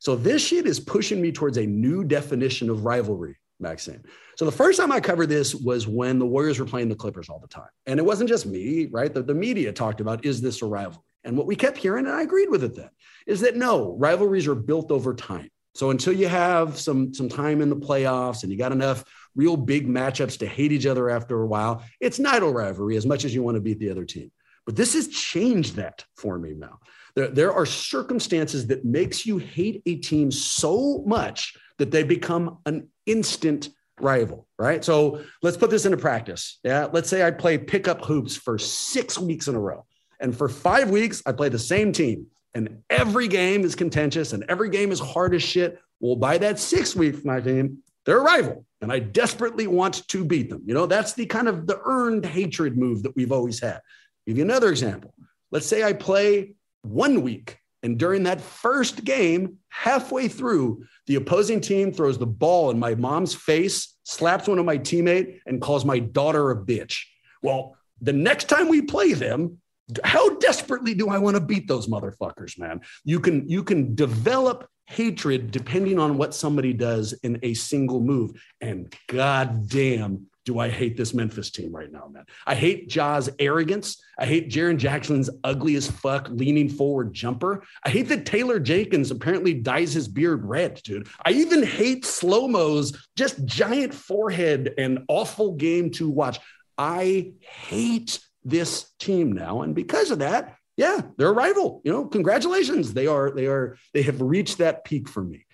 So 0.00 0.16
this 0.16 0.46
shit 0.46 0.66
is 0.66 0.80
pushing 0.80 1.20
me 1.20 1.32
towards 1.32 1.56
a 1.56 1.66
new 1.66 2.04
definition 2.04 2.70
of 2.70 2.84
rivalry, 2.84 3.36
Maxime. 3.60 4.02
So 4.36 4.44
the 4.44 4.52
first 4.52 4.78
time 4.78 4.92
I 4.92 5.00
covered 5.00 5.28
this 5.28 5.54
was 5.54 5.88
when 5.88 6.18
the 6.18 6.26
Warriors 6.26 6.58
were 6.58 6.66
playing 6.66 6.88
the 6.88 6.94
Clippers 6.94 7.28
all 7.28 7.38
the 7.38 7.48
time. 7.48 7.70
And 7.86 7.98
it 7.98 8.04
wasn't 8.04 8.28
just 8.28 8.46
me, 8.46 8.86
right? 8.86 9.12
The, 9.12 9.22
the 9.22 9.34
media 9.34 9.72
talked 9.72 10.00
about, 10.00 10.24
is 10.24 10.40
this 10.40 10.62
a 10.62 10.66
rivalry? 10.66 11.02
And 11.24 11.36
what 11.36 11.46
we 11.46 11.56
kept 11.56 11.78
hearing, 11.78 12.06
and 12.06 12.14
I 12.14 12.22
agreed 12.22 12.50
with 12.50 12.62
it 12.62 12.76
then, 12.76 12.90
is 13.26 13.40
that 13.40 13.56
no, 13.56 13.96
rivalries 13.98 14.46
are 14.46 14.54
built 14.54 14.92
over 14.92 15.14
time. 15.14 15.50
So 15.74 15.90
until 15.90 16.12
you 16.12 16.28
have 16.28 16.78
some, 16.78 17.12
some 17.12 17.28
time 17.28 17.60
in 17.60 17.68
the 17.68 17.76
playoffs 17.76 18.42
and 18.42 18.52
you 18.52 18.56
got 18.56 18.72
enough 18.72 19.04
real 19.34 19.56
big 19.56 19.86
matchups 19.86 20.38
to 20.38 20.46
hate 20.46 20.72
each 20.72 20.86
other 20.86 21.10
after 21.10 21.42
a 21.42 21.46
while, 21.46 21.84
it's 22.00 22.18
not 22.18 22.42
a 22.42 22.46
rivalry 22.46 22.96
as 22.96 23.04
much 23.04 23.24
as 23.24 23.34
you 23.34 23.42
want 23.42 23.56
to 23.56 23.60
beat 23.60 23.78
the 23.78 23.90
other 23.90 24.04
team. 24.04 24.30
But 24.64 24.76
this 24.76 24.94
has 24.94 25.08
changed 25.08 25.76
that 25.76 26.04
for 26.16 26.38
me 26.38 26.54
now. 26.54 26.78
There, 27.16 27.28
there 27.28 27.52
are 27.52 27.66
circumstances 27.66 28.68
that 28.68 28.84
makes 28.84 29.26
you 29.26 29.38
hate 29.38 29.82
a 29.86 29.96
team 29.96 30.30
so 30.30 31.02
much 31.06 31.56
that 31.78 31.90
they 31.90 32.04
become 32.04 32.58
an 32.66 32.88
instant 33.06 33.70
rival, 34.00 34.46
right? 34.58 34.84
So 34.84 35.22
let's 35.42 35.56
put 35.56 35.70
this 35.70 35.86
into 35.86 35.96
practice. 35.96 36.58
Yeah. 36.62 36.88
Let's 36.92 37.08
say 37.08 37.26
I 37.26 37.30
play 37.30 37.58
pickup 37.58 38.04
hoops 38.04 38.36
for 38.36 38.58
six 38.58 39.18
weeks 39.18 39.48
in 39.48 39.54
a 39.54 39.60
row. 39.60 39.86
And 40.20 40.36
for 40.36 40.48
five 40.48 40.90
weeks, 40.90 41.22
I 41.26 41.32
play 41.32 41.48
the 41.48 41.58
same 41.58 41.92
team. 41.92 42.26
And 42.54 42.82
every 42.88 43.28
game 43.28 43.64
is 43.64 43.74
contentious 43.74 44.32
and 44.32 44.44
every 44.48 44.70
game 44.70 44.92
is 44.92 45.00
hard 45.00 45.34
as 45.34 45.42
shit. 45.42 45.78
Well, 46.00 46.16
by 46.16 46.38
that 46.38 46.58
six 46.58 46.94
week, 46.94 47.24
my 47.24 47.40
team, 47.40 47.78
they're 48.04 48.18
a 48.18 48.22
rival. 48.22 48.64
and 48.80 48.92
I 48.92 48.98
desperately 48.98 49.66
want 49.66 50.06
to 50.08 50.24
beat 50.24 50.48
them. 50.50 50.62
You 50.66 50.74
know, 50.74 50.86
that's 50.86 51.14
the 51.14 51.26
kind 51.26 51.48
of 51.48 51.66
the 51.66 51.80
earned 51.84 52.24
hatred 52.24 52.76
move 52.76 53.02
that 53.02 53.16
we've 53.16 53.32
always 53.32 53.60
had. 53.60 53.80
give 54.26 54.36
you 54.36 54.44
another 54.44 54.68
example. 54.68 55.14
Let's 55.50 55.66
say 55.66 55.82
I 55.82 55.92
play 55.92 56.54
one 56.86 57.22
week, 57.22 57.58
and 57.82 57.98
during 57.98 58.24
that 58.24 58.40
first 58.40 59.04
game, 59.04 59.58
halfway 59.68 60.28
through, 60.28 60.84
the 61.06 61.16
opposing 61.16 61.60
team 61.60 61.92
throws 61.92 62.18
the 62.18 62.26
ball 62.26 62.70
in 62.70 62.78
my 62.78 62.94
mom's 62.94 63.34
face, 63.34 63.96
slaps 64.02 64.48
one 64.48 64.58
of 64.58 64.64
my 64.64 64.78
teammate, 64.78 65.40
and 65.46 65.60
calls 65.60 65.84
my 65.84 65.98
daughter 65.98 66.50
a 66.50 66.56
bitch. 66.56 67.04
Well, 67.42 67.76
the 68.00 68.12
next 68.12 68.48
time 68.48 68.68
we 68.68 68.82
play 68.82 69.12
them, 69.12 69.58
how 70.02 70.36
desperately 70.38 70.94
do 70.94 71.08
I 71.08 71.18
want 71.18 71.36
to 71.36 71.40
beat 71.40 71.68
those 71.68 71.86
motherfuckers, 71.86 72.58
man? 72.58 72.80
You 73.04 73.20
can 73.20 73.48
you 73.48 73.62
can 73.62 73.94
develop 73.94 74.68
hatred 74.86 75.50
depending 75.50 75.98
on 75.98 76.16
what 76.16 76.34
somebody 76.34 76.72
does 76.72 77.12
in 77.22 77.38
a 77.42 77.54
single 77.54 78.00
move. 78.00 78.32
And 78.60 78.92
goddamn, 79.08 80.26
do 80.46 80.60
I 80.60 80.70
hate 80.70 80.96
this 80.96 81.12
Memphis 81.12 81.50
team 81.50 81.74
right 81.74 81.90
now, 81.92 82.08
man. 82.10 82.24
I 82.46 82.54
hate 82.54 82.88
Ja's 82.88 83.28
arrogance. 83.40 84.00
I 84.16 84.26
hate 84.26 84.48
Jaren 84.48 84.78
Jackson's 84.78 85.28
ugly 85.42 85.74
as 85.74 85.90
fuck 85.90 86.28
leaning 86.30 86.68
forward 86.68 87.12
jumper. 87.12 87.64
I 87.84 87.90
hate 87.90 88.08
that 88.08 88.24
Taylor 88.26 88.60
Jenkins 88.60 89.10
apparently 89.10 89.54
dyes 89.54 89.92
his 89.92 90.06
beard 90.06 90.44
red, 90.44 90.80
dude. 90.84 91.08
I 91.24 91.32
even 91.32 91.64
hate 91.64 92.04
slow 92.04 92.46
mo's 92.46 92.96
just 93.16 93.44
giant 93.44 93.92
forehead 93.92 94.72
and 94.78 95.00
awful 95.08 95.56
game 95.56 95.90
to 95.92 96.08
watch. 96.08 96.38
I 96.78 97.32
hate 97.40 98.20
this 98.44 98.92
team 99.00 99.32
now. 99.32 99.62
And 99.62 99.74
because 99.74 100.12
of 100.12 100.20
that, 100.20 100.56
yeah, 100.76 101.00
they're 101.16 101.28
a 101.28 101.32
rival. 101.32 101.80
You 101.84 101.92
know, 101.92 102.06
congratulations. 102.06 102.92
They 102.92 103.08
are, 103.08 103.30
they 103.32 103.46
are, 103.46 103.78
they 103.94 104.02
have 104.02 104.20
reached 104.20 104.58
that 104.58 104.84
peak 104.84 105.08
for 105.08 105.24
me. 105.24 105.45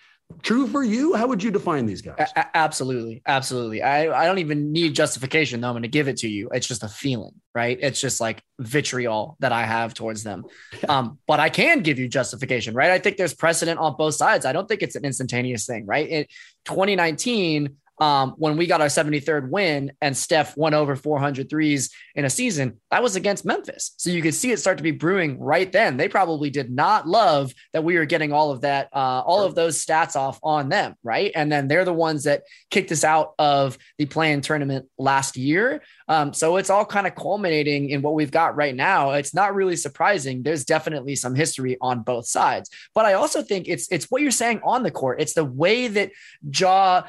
True 0.43 0.67
for 0.67 0.83
you? 0.83 1.15
How 1.15 1.27
would 1.27 1.43
you 1.43 1.51
define 1.51 1.87
these 1.87 2.03
guys? 2.03 2.31
A- 2.37 2.57
absolutely. 2.57 3.23
Absolutely. 3.27 3.83
I, 3.83 4.23
I 4.23 4.27
don't 4.27 4.39
even 4.39 4.73
need 4.73 4.95
justification, 4.95 5.61
though. 5.61 5.69
I'm 5.69 5.75
going 5.75 5.83
to 5.83 5.89
give 5.89 6.09
it 6.09 6.19
to 6.19 6.29
you. 6.29 6.49
It's 6.53 6.67
just 6.67 6.83
a 6.83 6.89
feeling, 6.89 7.35
right? 7.55 7.79
It's 7.81 8.01
just 8.01 8.21
like 8.21 8.43
vitriol 8.59 9.37
that 9.41 9.53
I 9.53 9.65
have 9.65 9.95
towards 9.95 10.23
them. 10.23 10.45
Um, 10.89 11.19
but 11.27 11.41
I 11.41 11.49
can 11.49 11.81
give 11.81 11.99
you 11.99 12.09
justification, 12.09 12.75
right? 12.75 12.91
I 12.91 12.99
think 12.99 13.17
there's 13.17 13.35
precedent 13.35 13.79
on 13.79 13.97
both 13.97 14.15
sides. 14.15 14.47
I 14.47 14.53
don't 14.53 14.69
think 14.69 14.83
it's 14.83 14.97
an 14.97 15.05
instantaneous 15.05 15.67
thing, 15.67 15.87
right? 15.87 16.09
In 16.09 16.27
2019, 16.65 17.77
um, 18.01 18.35
when 18.37 18.57
we 18.57 18.67
got 18.67 18.81
our 18.81 18.89
73rd 18.89 19.51
win 19.51 19.93
and 20.01 20.17
Steph 20.17 20.57
won 20.57 20.75
over 20.75 20.97
400 20.97 21.49
threes 21.49 21.91
in 22.15 22.25
a 22.25 22.31
season, 22.31 22.81
that 22.91 23.03
was 23.03 23.17
against 23.17 23.45
Memphis. 23.45 23.95
So 23.97 24.11
you 24.11 24.23
could 24.23 24.35
see 24.35 24.51
it 24.51 24.59
start 24.59 24.79
to 24.79 24.83
be 24.83 24.91
brewing 24.91 25.39
right 25.39 25.71
then. 25.71 25.97
They 25.97 26.09
probably 26.09 26.51
did 26.51 26.71
not 26.71 27.07
love 27.07 27.53
that 27.73 27.85
we 27.85 27.97
were 27.97 28.05
getting 28.05 28.33
all 28.33 28.51
of 28.51 28.63
that, 28.63 28.89
uh, 28.93 29.23
all 29.25 29.43
of 29.43 29.55
those 29.55 29.85
stats 29.85 30.17
off 30.17 30.41
on 30.43 30.69
them, 30.69 30.95
right? 31.03 31.31
And 31.35 31.51
then 31.51 31.69
they're 31.69 31.85
the 31.85 31.93
ones 31.93 32.25
that 32.25 32.43
kicked 32.71 32.93
us 32.93 33.05
out 33.05 33.35
of 33.39 33.79
the 33.99 34.07
play-in 34.07 34.41
tournament 34.41 34.87
last 34.99 35.37
year. 35.37 35.83
Um, 36.09 36.33
so 36.33 36.57
it's 36.57 36.71
all 36.71 36.85
kind 36.85 37.07
of 37.07 37.15
culminating 37.15 37.91
in 37.91 38.03
what 38.03 38.15
we've 38.15 38.31
got 38.31 38.57
right 38.57 38.75
now. 38.75 39.13
It's 39.13 39.35
not 39.35 39.55
really 39.55 39.77
surprising. 39.77 40.43
There's 40.43 40.65
definitely 40.65 41.17
some 41.17 41.35
history 41.35 41.77
on 41.81 42.03
both 42.03 42.27
sides, 42.27 42.71
but 42.95 43.05
I 43.05 43.15
also 43.15 43.43
think 43.43 43.69
it's 43.69 43.91
it's 43.91 44.07
what 44.07 44.23
you're 44.23 44.31
saying 44.31 44.61
on 44.65 44.83
the 44.83 44.91
court. 44.91 45.21
It's 45.21 45.35
the 45.35 45.45
way 45.45 45.89
that 45.89 46.11
Ja, 46.43 47.03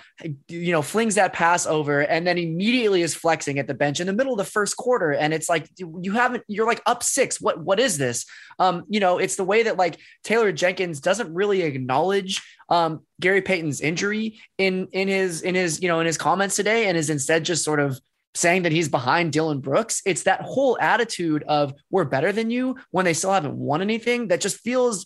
you 0.48 0.72
know, 0.72 0.82
flings 0.82 1.16
that 1.16 1.34
pass 1.34 1.66
over 1.66 2.02
and 2.02 2.26
then 2.26 2.38
immediately 2.38 3.02
is 3.02 3.16
flexing 3.16 3.60
at 3.60 3.68
the 3.68 3.74
bench 3.74 4.00
in 4.00 4.08
the 4.08 4.14
middle 4.14 4.34
of 4.34 4.38
the 4.38 4.44
first 4.44 4.78
quarter, 4.78 5.12
and 5.12 5.34
it's 5.34 5.50
like 5.50 5.70
you 5.78 6.14
haven't. 6.14 6.44
You're 6.48 6.68
like 6.68 6.82
up 6.86 7.04
six. 7.04 7.40
What 7.42 7.60
what 7.60 7.80
is 7.80 7.98
this? 7.98 8.26
Um, 8.60 8.84
you 8.90 9.00
know, 9.00 9.18
it's 9.18 9.36
the 9.36 9.44
way 9.44 9.64
that 9.64 9.78
like 9.78 9.98
Taylor 10.24 10.52
Jenkins 10.52 11.00
doesn't 11.00 11.34
really 11.34 11.62
acknowledge 11.62 12.42
um, 12.70 13.02
Gary 13.20 13.42
Payton's 13.42 13.82
injury 13.82 14.40
in 14.58 14.88
in 14.92 15.08
his 15.08 15.42
in 15.42 15.56
his 15.56 15.82
you 15.82 15.88
know 15.88 16.00
in 16.00 16.06
his 16.06 16.18
comments 16.18 16.56
today, 16.56 16.88
and 16.88 16.98
is 16.98 17.10
instead 17.10 17.46
just 17.46 17.64
sort 17.64 17.80
of 17.80 18.00
saying 18.36 18.64
that 18.64 18.72
he's 18.72 18.90
behind 18.90 19.34
Dillon 19.34 19.60
Brooks. 19.60 20.02
It's 20.06 20.24
that 20.24 20.42
whole 20.42 20.78
attitude 20.80 21.44
of 21.48 21.74
we're 21.90 22.06
better 22.06 22.32
than 22.32 22.50
you 22.50 22.78
when 22.92 23.06
they 23.06 23.14
still 23.14 23.32
haven't 23.32 23.56
won 23.56 23.82
anything 23.82 24.30
that 24.30 24.42
just 24.42 24.60
feels 24.60 25.06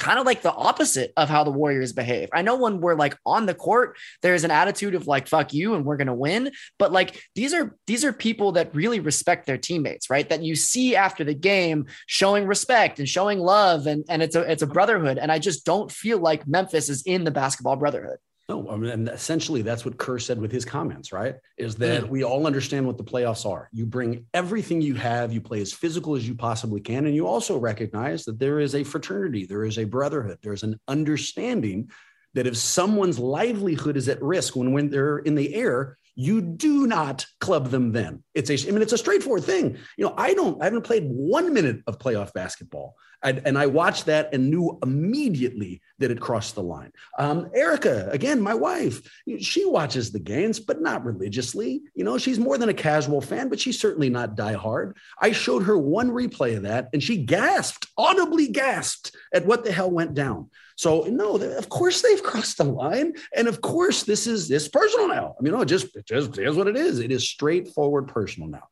kind 0.00 0.18
of 0.18 0.24
like 0.24 0.40
the 0.40 0.52
opposite 0.52 1.12
of 1.16 1.28
how 1.28 1.44
the 1.44 1.50
Warriors 1.50 1.92
behave. 1.92 2.30
I 2.32 2.40
know 2.40 2.56
when 2.56 2.80
we're 2.80 2.94
like 2.94 3.16
on 3.26 3.44
the 3.44 3.54
court, 3.54 3.98
there's 4.22 4.44
an 4.44 4.50
attitude 4.50 4.94
of 4.94 5.06
like 5.06 5.28
fuck 5.28 5.52
you 5.52 5.74
and 5.74 5.84
we're 5.84 5.98
going 5.98 6.06
to 6.06 6.14
win, 6.14 6.52
but 6.78 6.90
like 6.90 7.22
these 7.34 7.52
are 7.52 7.76
these 7.86 8.04
are 8.04 8.12
people 8.12 8.52
that 8.52 8.74
really 8.74 8.98
respect 8.98 9.46
their 9.46 9.58
teammates, 9.58 10.08
right? 10.08 10.28
That 10.28 10.42
you 10.42 10.56
see 10.56 10.96
after 10.96 11.22
the 11.22 11.34
game 11.34 11.86
showing 12.06 12.46
respect 12.46 12.98
and 12.98 13.08
showing 13.08 13.38
love 13.38 13.86
and 13.86 14.04
and 14.08 14.22
it's 14.22 14.34
a 14.34 14.40
it's 14.50 14.62
a 14.62 14.66
brotherhood 14.66 15.18
and 15.18 15.30
I 15.30 15.38
just 15.38 15.66
don't 15.66 15.92
feel 15.92 16.18
like 16.18 16.48
Memphis 16.48 16.88
is 16.88 17.02
in 17.02 17.24
the 17.24 17.30
basketball 17.30 17.76
brotherhood. 17.76 18.16
No, 18.50 18.68
I 18.68 18.76
mean, 18.76 18.90
and 18.90 19.08
essentially 19.08 19.62
that's 19.62 19.84
what 19.84 19.96
Kerr 19.96 20.18
said 20.18 20.40
with 20.40 20.50
his 20.50 20.64
comments, 20.64 21.12
right? 21.12 21.36
Is 21.56 21.76
that 21.76 22.02
mm. 22.02 22.08
we 22.08 22.24
all 22.24 22.48
understand 22.48 22.84
what 22.84 22.98
the 22.98 23.04
playoffs 23.04 23.48
are. 23.48 23.68
You 23.70 23.86
bring 23.86 24.26
everything 24.34 24.82
you 24.82 24.94
have, 24.94 25.32
you 25.32 25.40
play 25.40 25.60
as 25.60 25.72
physical 25.72 26.16
as 26.16 26.26
you 26.26 26.34
possibly 26.34 26.80
can, 26.80 27.06
and 27.06 27.14
you 27.14 27.28
also 27.28 27.56
recognize 27.56 28.24
that 28.24 28.40
there 28.40 28.58
is 28.58 28.74
a 28.74 28.82
fraternity, 28.82 29.46
there 29.46 29.64
is 29.64 29.78
a 29.78 29.84
brotherhood, 29.84 30.38
there's 30.42 30.64
an 30.64 30.80
understanding 30.88 31.92
that 32.34 32.48
if 32.48 32.56
someone's 32.56 33.20
livelihood 33.20 33.96
is 33.96 34.08
at 34.08 34.20
risk 34.20 34.56
when 34.56 34.72
when 34.72 34.90
they're 34.90 35.18
in 35.18 35.36
the 35.36 35.54
air, 35.54 35.96
you 36.16 36.40
do 36.40 36.88
not 36.88 37.26
club 37.38 37.68
them 37.68 37.92
then. 37.92 38.24
It's 38.34 38.50
a, 38.50 38.68
I 38.68 38.72
mean, 38.72 38.82
it's 38.82 38.92
a 38.92 38.98
straightforward 38.98 39.44
thing. 39.44 39.78
You 39.96 40.06
know, 40.06 40.14
I 40.16 40.34
don't, 40.34 40.60
I 40.60 40.64
haven't 40.64 40.82
played 40.82 41.04
one 41.06 41.54
minute 41.54 41.82
of 41.86 42.00
playoff 42.00 42.32
basketball. 42.32 42.96
And 43.22 43.58
I 43.58 43.66
watched 43.66 44.06
that 44.06 44.32
and 44.32 44.50
knew 44.50 44.78
immediately 44.82 45.82
that 45.98 46.10
it 46.10 46.20
crossed 46.20 46.54
the 46.54 46.62
line. 46.62 46.92
Um, 47.18 47.50
Erica, 47.54 48.08
again, 48.10 48.40
my 48.40 48.54
wife, 48.54 49.02
she 49.38 49.66
watches 49.66 50.10
the 50.10 50.18
games, 50.18 50.58
but 50.58 50.80
not 50.80 51.04
religiously. 51.04 51.82
You 51.94 52.04
know, 52.04 52.16
she's 52.16 52.38
more 52.38 52.56
than 52.56 52.70
a 52.70 52.74
casual 52.74 53.20
fan, 53.20 53.50
but 53.50 53.60
she's 53.60 53.78
certainly 53.78 54.08
not 54.08 54.36
diehard. 54.36 54.96
I 55.20 55.32
showed 55.32 55.64
her 55.64 55.76
one 55.76 56.10
replay 56.10 56.56
of 56.56 56.62
that 56.62 56.88
and 56.92 57.02
she 57.02 57.18
gasped, 57.24 57.88
audibly 57.98 58.48
gasped 58.48 59.14
at 59.34 59.44
what 59.44 59.64
the 59.64 59.72
hell 59.72 59.90
went 59.90 60.14
down. 60.14 60.48
So 60.76 61.02
no, 61.02 61.36
of 61.36 61.68
course 61.68 62.00
they've 62.00 62.22
crossed 62.22 62.56
the 62.56 62.64
line, 62.64 63.12
and 63.36 63.48
of 63.48 63.60
course 63.60 64.04
this 64.04 64.26
is 64.26 64.48
this 64.48 64.66
personal 64.66 65.08
now. 65.08 65.34
I 65.38 65.42
mean, 65.42 65.52
no, 65.52 65.60
it 65.60 65.66
just 65.66 65.94
it 65.94 66.06
just 66.06 66.38
is 66.38 66.56
what 66.56 66.68
it 66.68 66.76
is. 66.76 67.00
It 67.00 67.12
is 67.12 67.28
straightforward 67.28 68.08
personal 68.08 68.48
now. 68.48 68.66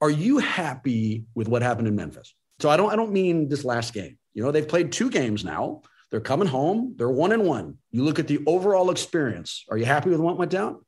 Are 0.00 0.10
you 0.10 0.38
happy 0.38 1.26
with 1.36 1.46
what 1.46 1.62
happened 1.62 1.86
in 1.86 1.94
Memphis? 1.94 2.34
So 2.64 2.70
I 2.70 2.78
don't 2.78 2.90
I 2.90 2.96
don't 2.96 3.12
mean 3.12 3.50
this 3.50 3.62
last 3.62 3.92
game. 3.92 4.16
You 4.32 4.42
know, 4.42 4.50
they've 4.50 4.66
played 4.66 4.90
two 4.90 5.10
games 5.10 5.44
now. 5.44 5.82
They're 6.10 6.18
coming 6.18 6.48
home. 6.48 6.94
They're 6.96 7.10
one 7.10 7.32
and 7.32 7.44
one. 7.44 7.76
You 7.90 8.04
look 8.04 8.18
at 8.18 8.26
the 8.26 8.42
overall 8.46 8.90
experience. 8.90 9.66
Are 9.68 9.76
you 9.76 9.84
happy 9.84 10.08
with 10.08 10.18
what 10.18 10.38
went 10.38 10.50
down? 10.50 10.80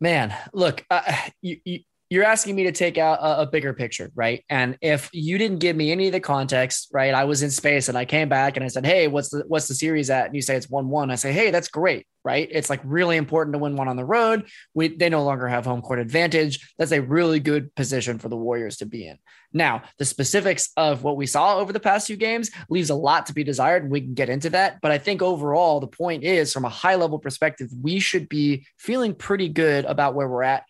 Man, 0.00 0.34
look, 0.52 0.84
uh, 0.90 1.02
you, 1.40 1.58
you 1.64 1.80
you're 2.14 2.24
asking 2.24 2.54
me 2.54 2.64
to 2.64 2.72
take 2.72 2.96
out 2.96 3.18
a, 3.20 3.42
a, 3.42 3.46
bigger 3.46 3.74
picture, 3.74 4.10
right? 4.14 4.44
And 4.48 4.78
if 4.80 5.10
you 5.12 5.36
didn't 5.36 5.58
give 5.58 5.76
me 5.76 5.90
any 5.92 6.06
of 6.06 6.12
the 6.12 6.20
context, 6.20 6.88
right? 6.92 7.12
I 7.12 7.24
was 7.24 7.42
in 7.42 7.50
space 7.50 7.88
and 7.88 7.98
I 7.98 8.04
came 8.04 8.28
back 8.28 8.56
and 8.56 8.64
I 8.64 8.68
said, 8.68 8.86
"Hey, 8.86 9.08
what's 9.08 9.30
the 9.30 9.44
what's 9.48 9.68
the 9.68 9.74
series 9.74 10.10
at?" 10.10 10.26
And 10.26 10.34
you 10.34 10.42
say 10.42 10.56
it's 10.56 10.70
one 10.70 10.88
one. 10.88 11.10
I 11.10 11.16
say, 11.16 11.32
"Hey, 11.32 11.50
that's 11.50 11.68
great, 11.68 12.06
right? 12.24 12.48
It's 12.50 12.70
like 12.70 12.80
really 12.84 13.16
important 13.16 13.54
to 13.54 13.58
win 13.58 13.76
one 13.76 13.88
on 13.88 13.96
the 13.96 14.04
road. 14.04 14.46
We 14.74 14.88
they 14.88 15.08
no 15.08 15.24
longer 15.24 15.48
have 15.48 15.64
home 15.64 15.82
court 15.82 15.98
advantage. 15.98 16.74
That's 16.78 16.92
a 16.92 17.02
really 17.02 17.40
good 17.40 17.74
position 17.74 18.18
for 18.18 18.28
the 18.28 18.36
Warriors 18.36 18.76
to 18.78 18.86
be 18.86 19.06
in. 19.06 19.18
Now, 19.52 19.82
the 19.98 20.04
specifics 20.04 20.70
of 20.76 21.04
what 21.04 21.16
we 21.16 21.26
saw 21.26 21.58
over 21.58 21.72
the 21.72 21.80
past 21.80 22.08
few 22.08 22.16
games 22.16 22.50
leaves 22.68 22.90
a 22.90 22.94
lot 22.94 23.26
to 23.26 23.34
be 23.34 23.44
desired, 23.44 23.82
and 23.82 23.92
we 23.92 24.00
can 24.00 24.14
get 24.14 24.28
into 24.28 24.50
that. 24.50 24.80
But 24.82 24.90
I 24.90 24.98
think 24.98 25.22
overall, 25.22 25.80
the 25.80 25.86
point 25.86 26.24
is, 26.24 26.52
from 26.52 26.64
a 26.64 26.68
high 26.68 26.96
level 26.96 27.18
perspective, 27.18 27.70
we 27.80 28.00
should 28.00 28.28
be 28.28 28.66
feeling 28.78 29.14
pretty 29.14 29.48
good 29.48 29.84
about 29.84 30.14
where 30.14 30.28
we're 30.28 30.42
at 30.42 30.64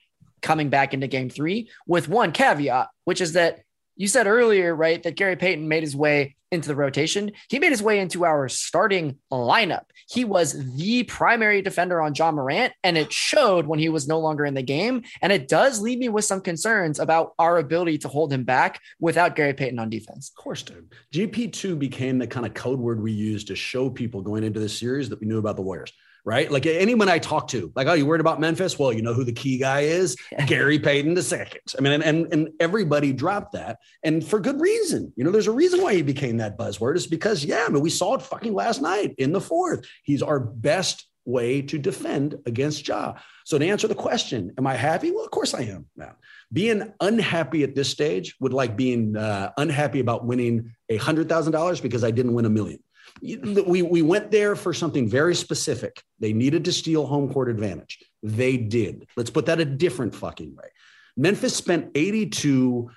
coming 0.45 0.69
back 0.69 0.95
into 0.95 1.09
game 1.09 1.31
three 1.31 1.69
with 1.89 2.09
one 2.09 2.31
caveat, 2.31 2.89
which 3.05 3.21
is 3.21 3.33
that 3.33 3.61
you 3.97 4.07
said 4.07 4.27
earlier, 4.27 4.75
right, 4.75 5.03
that 5.03 5.17
Gary 5.17 5.37
Payton 5.37 5.67
made 5.67 5.83
his 5.83 5.97
way 5.97 6.37
into 6.51 6.69
the 6.69 6.77
rotation. 6.77 7.33
He 7.49 7.59
made 7.59 7.71
his 7.71 7.83
way 7.83 7.99
into 7.99 8.25
our 8.25 8.49
starting 8.49 9.19
lineup. 9.33 9.85
He 10.09 10.25
was 10.25 10.53
the 10.77 11.05
primary 11.05 11.63
defender 11.63 12.01
on 12.01 12.15
Ja 12.15 12.31
Morant, 12.31 12.73
and 12.83 12.99
it 12.99 13.13
showed 13.13 13.67
when 13.67 13.79
he 13.79 13.89
was 13.89 14.07
no 14.07 14.21
longer 14.21 14.45
in 14.45 14.55
the 14.55 14.63
game. 14.63 15.03
And 15.23 15.33
it 15.33 15.49
does 15.49 15.81
leave 15.81 15.99
me 15.99 16.09
with 16.09 16.25
some 16.25 16.41
concerns 16.41 16.99
about 17.01 17.35
our 17.39 17.59
ability 17.59 17.99
to 17.99 18.09
hold 18.09 18.33
him 18.33 18.45
back 18.45 18.81
without 19.01 19.37
Gary 19.37 19.55
Payton 19.55 19.79
on 19.79 19.91
defense. 19.91 20.31
Of 20.31 20.43
course, 20.43 20.63
dude. 20.63 20.93
GP2 21.13 21.79
became 21.79 22.19
the 22.19 22.27
kind 22.27 22.47
of 22.47 22.55
code 22.55 22.79
word 22.79 23.03
we 23.03 23.13
used 23.13 23.49
to 23.49 23.57
show 23.57 23.91
people 23.91 24.23
going 24.23 24.45
into 24.45 24.61
this 24.61 24.79
series 24.79 25.09
that 25.09 25.21
we 25.21 25.27
knew 25.27 25.39
about 25.39 25.57
the 25.57 25.63
Warriors 25.63 25.93
right? 26.25 26.51
Like 26.51 26.67
anyone 26.67 27.09
I 27.09 27.19
talk 27.19 27.49
to, 27.49 27.71
like, 27.77 27.87
oh, 27.87 27.93
you 27.93 28.07
worried 28.07 28.21
about 28.21 28.41
Memphis? 28.41 28.79
Well, 28.79 28.93
you 28.93 29.03
know 29.03 29.13
who 29.13 29.25
the 29.25 29.33
key 29.33 29.59
guy 29.59 29.83
is? 29.83 30.17
Gary 30.47 30.79
Payton 30.79 31.15
the 31.15 31.23
second. 31.23 31.61
I 31.79 31.83
mean, 31.83 31.93
and, 31.93 32.03
and, 32.03 32.33
and 32.33 32.49
everybody 32.61 33.13
dropped 33.13 33.53
that. 33.53 33.79
And 34.03 34.27
for 34.27 34.41
good 34.41 34.61
reason. 34.61 35.13
You 35.17 35.25
know, 35.25 35.31
there's 35.31 35.47
a 35.47 35.53
reason 35.53 35.83
why 35.83 35.95
he 35.95 36.03
became 36.03 36.39
that 36.39 36.59
buzzword. 36.59 36.97
Is 36.97 37.07
because, 37.07 37.45
yeah, 37.45 37.65
I 37.67 37.69
mean, 37.69 37.83
we 37.83 37.91
saw 37.91 38.15
it 38.15 38.23
fucking 38.23 38.55
last 38.55 38.81
night 38.81 39.15
in 39.19 39.33
the 39.33 39.41
fourth. 39.41 39.87
He's 40.03 40.23
our 40.23 40.41
best 40.41 41.07
way 41.27 41.63
to 41.63 41.79
defend 41.79 42.39
against 42.47 42.87
Ja. 42.87 43.15
So 43.45 43.59
to 43.59 43.67
answer 43.67 43.89
the 43.89 43.95
question, 43.95 44.53
am 44.59 44.67
I 44.67 44.75
happy? 44.75 45.11
Well, 45.11 45.25
of 45.25 45.31
course 45.31 45.55
I 45.55 45.63
am, 45.63 45.87
man. 45.97 46.15
Being 46.53 46.93
unhappy 47.01 47.63
at 47.63 47.75
this 47.75 47.89
stage 47.89 48.37
would 48.41 48.53
like 48.53 48.77
being 48.77 49.17
uh, 49.17 49.53
unhappy 49.57 50.01
about 50.01 50.25
winning 50.25 50.75
a 50.89 50.97
hundred 50.97 51.29
thousand 51.29 51.53
dollars 51.53 51.81
because 51.81 52.05
I 52.05 52.11
didn't 52.11 52.35
win 52.35 52.45
a 52.45 52.51
million. 52.51 52.79
We, 53.23 53.83
we 53.83 54.03
went 54.03 54.31
there 54.31 54.57
for 54.57 54.73
something 54.73 55.09
very 55.09 55.35
specific. 55.35 56.03
They 56.19 56.33
needed 56.33 56.65
to 56.67 56.73
steal 56.73 57.07
home 57.07 57.33
court 57.33 57.49
advantage. 57.49 57.99
They 58.23 58.57
did. 58.57 59.07
Let's 59.17 59.31
put 59.31 59.47
that 59.47 59.61
a 59.61 59.65
different 59.65 60.15
fucking 60.15 60.55
way. 60.55 60.69
Memphis 61.17 61.55
spent 61.55 61.91
82 61.95 62.91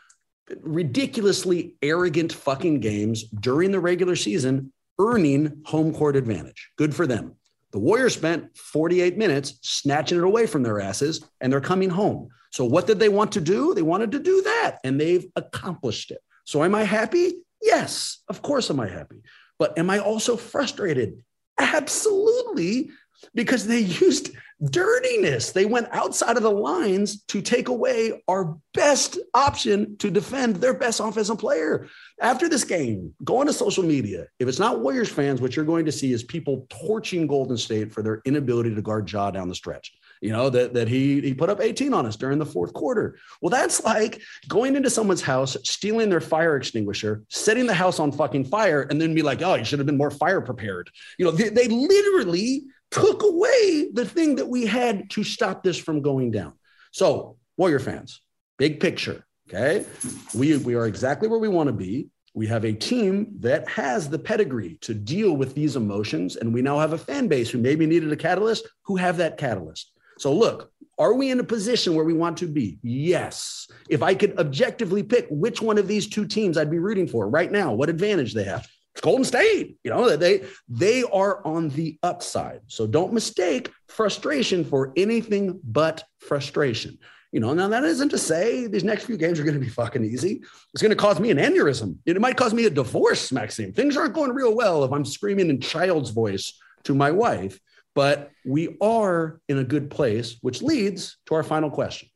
ridiculously 0.62 1.76
arrogant 1.82 2.34
fucking 2.34 2.80
games 2.80 3.24
during 3.24 3.72
the 3.72 3.80
regular 3.80 4.16
season 4.16 4.72
earning 5.00 5.62
home 5.66 5.94
court 5.94 6.16
advantage. 6.16 6.72
Good 6.78 6.96
for 6.96 7.06
them. 7.06 7.36
The 7.72 7.80
Warriors 7.80 8.16
spent 8.16 8.58
48 8.58 9.18
minutes 9.18 9.60
snatching 9.62 10.18
it 10.18 10.24
away 10.24 10.48
from 10.48 10.64
their 10.64 10.80
asses 10.80 11.28
and 11.42 11.52
they're 11.52 11.62
coming 11.62 11.90
home. 11.90 12.30
So, 12.52 12.66
what 12.66 12.88
did 12.88 12.98
they 13.00 13.10
want 13.10 13.34
to 13.34 13.42
do? 13.42 13.74
They 13.74 13.82
wanted 13.82 14.12
to 14.14 14.20
do 14.20 14.42
that 14.42 14.80
and 14.84 15.00
they've 15.00 15.28
accomplished 15.36 16.12
it. 16.12 16.20
So, 16.46 16.64
am 16.64 16.74
I 16.74 16.84
happy? 16.84 17.34
Yes, 17.62 18.20
of 18.30 18.42
course, 18.42 18.70
am 18.70 18.80
I 18.80 18.88
happy. 18.88 19.22
But 19.60 19.78
am 19.78 19.90
I 19.90 20.00
also 20.00 20.38
frustrated? 20.38 21.24
Absolutely, 21.58 22.92
because 23.34 23.66
they 23.66 23.80
used 23.80 24.32
dirtiness. 24.64 25.52
They 25.52 25.66
went 25.66 25.88
outside 25.92 26.38
of 26.38 26.44
the 26.44 26.52
lines 26.52 27.24
to 27.26 27.42
take 27.42 27.68
away 27.68 28.24
our 28.28 28.58
best 28.74 29.20
option 29.34 29.98
to 29.98 30.10
defend 30.10 30.58
their 30.58 30.74
best 30.74 31.00
offensive 31.00 31.38
player. 31.38 31.88
After 32.22 32.50
this 32.50 32.64
game, 32.64 33.14
go 33.24 33.38
on 33.38 33.46
to 33.48 33.54
social 33.54 33.84
media. 33.84 34.28
If 34.40 34.48
it's 34.48 34.60
not 34.60 34.80
Warriors 34.80 35.10
fans, 35.10 35.42
what 35.42 35.56
you're 35.56 35.66
going 35.66 35.86
to 35.86 35.92
see 35.92 36.12
is 36.12 36.24
people 36.24 36.66
torching 36.70 37.28
Golden 37.28 37.58
State 37.58 37.92
for 37.92 38.02
their 38.02 38.22
inability 38.26 38.74
to 38.74 38.82
guard 38.82 39.12
Ja 39.12 39.32
down 39.32 39.50
the 39.50 39.56
stretch. 39.56 39.94
You 40.22 40.32
know, 40.32 40.50
that, 40.50 40.74
that 40.74 40.88
he 40.88 41.22
he 41.22 41.34
put 41.34 41.50
up 41.50 41.62
18 41.62 41.94
on 41.94 42.06
us 42.06 42.16
during 42.16 42.40
the 42.40 42.46
fourth 42.46 42.74
quarter. 42.74 43.18
Well, 43.42 43.50
that's 43.50 43.84
like 43.84 44.22
going 44.48 44.76
into 44.76 44.90
someone's 44.90 45.22
house, 45.22 45.56
stealing 45.64 46.10
their 46.10 46.22
fire 46.22 46.56
extinguisher, 46.56 47.24
setting 47.30 47.68
the 47.68 47.74
house 47.74 48.00
on 48.00 48.12
fucking 48.12 48.46
fire, 48.46 48.82
and 48.90 49.00
then 49.02 49.14
be 49.14 49.22
like, 49.22 49.42
oh, 49.42 49.56
you 49.56 49.66
should 49.66 49.80
have 49.80 49.86
been 49.86 49.98
more 49.98 50.12
fire 50.12 50.42
prepared. 50.42 50.90
You 51.18 51.26
know, 51.26 51.32
they, 51.32 51.50
they 51.50 51.68
literally 51.68 52.64
took 52.92 53.24
away 53.24 53.90
the 53.94 54.06
thing 54.06 54.36
that 54.36 54.48
we 54.48 54.66
had 54.66 55.10
to 55.12 55.24
stop 55.24 55.64
this 55.64 55.78
from 55.78 56.02
going 56.02 56.32
down. 56.32 56.54
So, 56.92 57.38
Warrior 57.58 57.80
fans, 57.80 58.22
big 58.58 58.80
picture, 58.80 59.26
okay? 59.50 59.86
We, 60.34 60.58
we 60.58 60.76
are 60.76 60.88
exactly 60.88 61.28
where 61.28 61.40
we 61.40 61.48
want 61.48 61.68
to 61.68 61.74
be. 61.74 62.08
We 62.34 62.48
have 62.48 62.66
a 62.66 62.74
team 62.74 63.30
that 63.40 63.68
has 63.68 64.10
the 64.10 64.20
pedigree 64.20 64.78
to 64.82 64.94
deal 64.94 65.36
with 65.36 65.56
these 65.56 65.76
emotions. 65.76 66.36
And 66.36 66.54
we 66.54 66.62
now 66.62 66.78
have 66.78 66.94
a 66.94 66.98
fan 66.98 67.28
base 67.28 67.50
who 67.50 67.58
maybe 67.58 67.88
needed 67.88 68.12
a 68.12 68.16
catalyst 68.16 68.68
who 68.84 68.96
have 68.96 69.18
that 69.18 69.38
catalyst. 69.38 69.92
So, 70.18 70.34
look, 70.34 70.72
are 70.98 71.14
we 71.14 71.30
in 71.30 71.40
a 71.40 71.44
position 71.44 71.96
where 71.96 72.06
we 72.06 72.14
want 72.14 72.38
to 72.38 72.48
be? 72.48 72.80
Yes. 72.82 73.68
If 73.90 74.02
I 74.02 74.16
could 74.16 74.38
objectively 74.40 75.04
pick 75.04 75.28
which 75.30 75.62
one 75.62 75.78
of 75.78 75.88
these 75.88 76.08
two 76.08 76.26
teams 76.26 76.58
I'd 76.58 76.72
be 76.72 76.80
rooting 76.80 77.08
for 77.08 77.30
right 77.30 77.52
now, 77.52 77.74
what 77.74 77.90
advantage 77.90 78.34
they 78.34 78.46
have, 78.46 78.68
it's 78.94 79.02
Golden 79.04 79.24
State. 79.24 79.78
You 79.84 79.92
know, 79.92 80.18
they 80.18 80.46
they 80.68 81.04
are 81.04 81.46
on 81.46 81.70
the 81.70 82.00
upside. 82.02 82.62
So 82.66 82.88
don't 82.88 83.14
mistake 83.14 83.72
frustration 83.88 84.66
for 84.66 84.92
anything 84.98 85.60
but 85.64 86.04
frustration. 86.18 86.98
You 87.32 87.42
know, 87.42 87.54
now 87.54 87.68
that 87.68 87.84
isn't 87.84 88.10
to 88.10 88.18
say 88.18 88.66
these 88.66 88.84
next 88.84 89.04
few 89.04 89.18
games 89.18 89.40
are 89.40 89.44
going 89.44 89.54
to 89.54 89.60
be 89.60 89.70
fucking 89.70 90.04
easy. 90.04 90.42
It's 90.74 90.82
going 90.82 90.90
to 90.90 90.96
cause 90.96 91.20
me 91.20 91.30
an 91.30 91.38
aneurysm. 91.38 91.98
It 92.08 92.20
might 92.20 92.38
cause 92.38 92.56
me 92.56 92.66
a 92.66 92.72
divorce, 92.72 93.32
Maxime. 93.32 93.72
Things 93.72 93.98
aren't 93.98 94.16
going 94.16 94.32
real 94.32 94.56
well 94.56 94.84
if 94.84 94.92
I'm 94.92 95.06
screaming 95.06 95.52
in 95.52 95.62
child's 95.62 96.10
voice 96.10 96.58
to 96.86 96.96
my 96.96 97.12
wife, 97.12 97.60
but 97.98 98.30
we 98.46 98.78
are 98.80 99.42
in 99.50 99.58
a 99.58 99.64
good 99.64 99.90
place, 99.90 100.38
which 100.42 100.62
leads 100.62 101.18
to 101.26 101.34
our 101.34 101.42
final 101.42 101.72
question. 101.72 102.08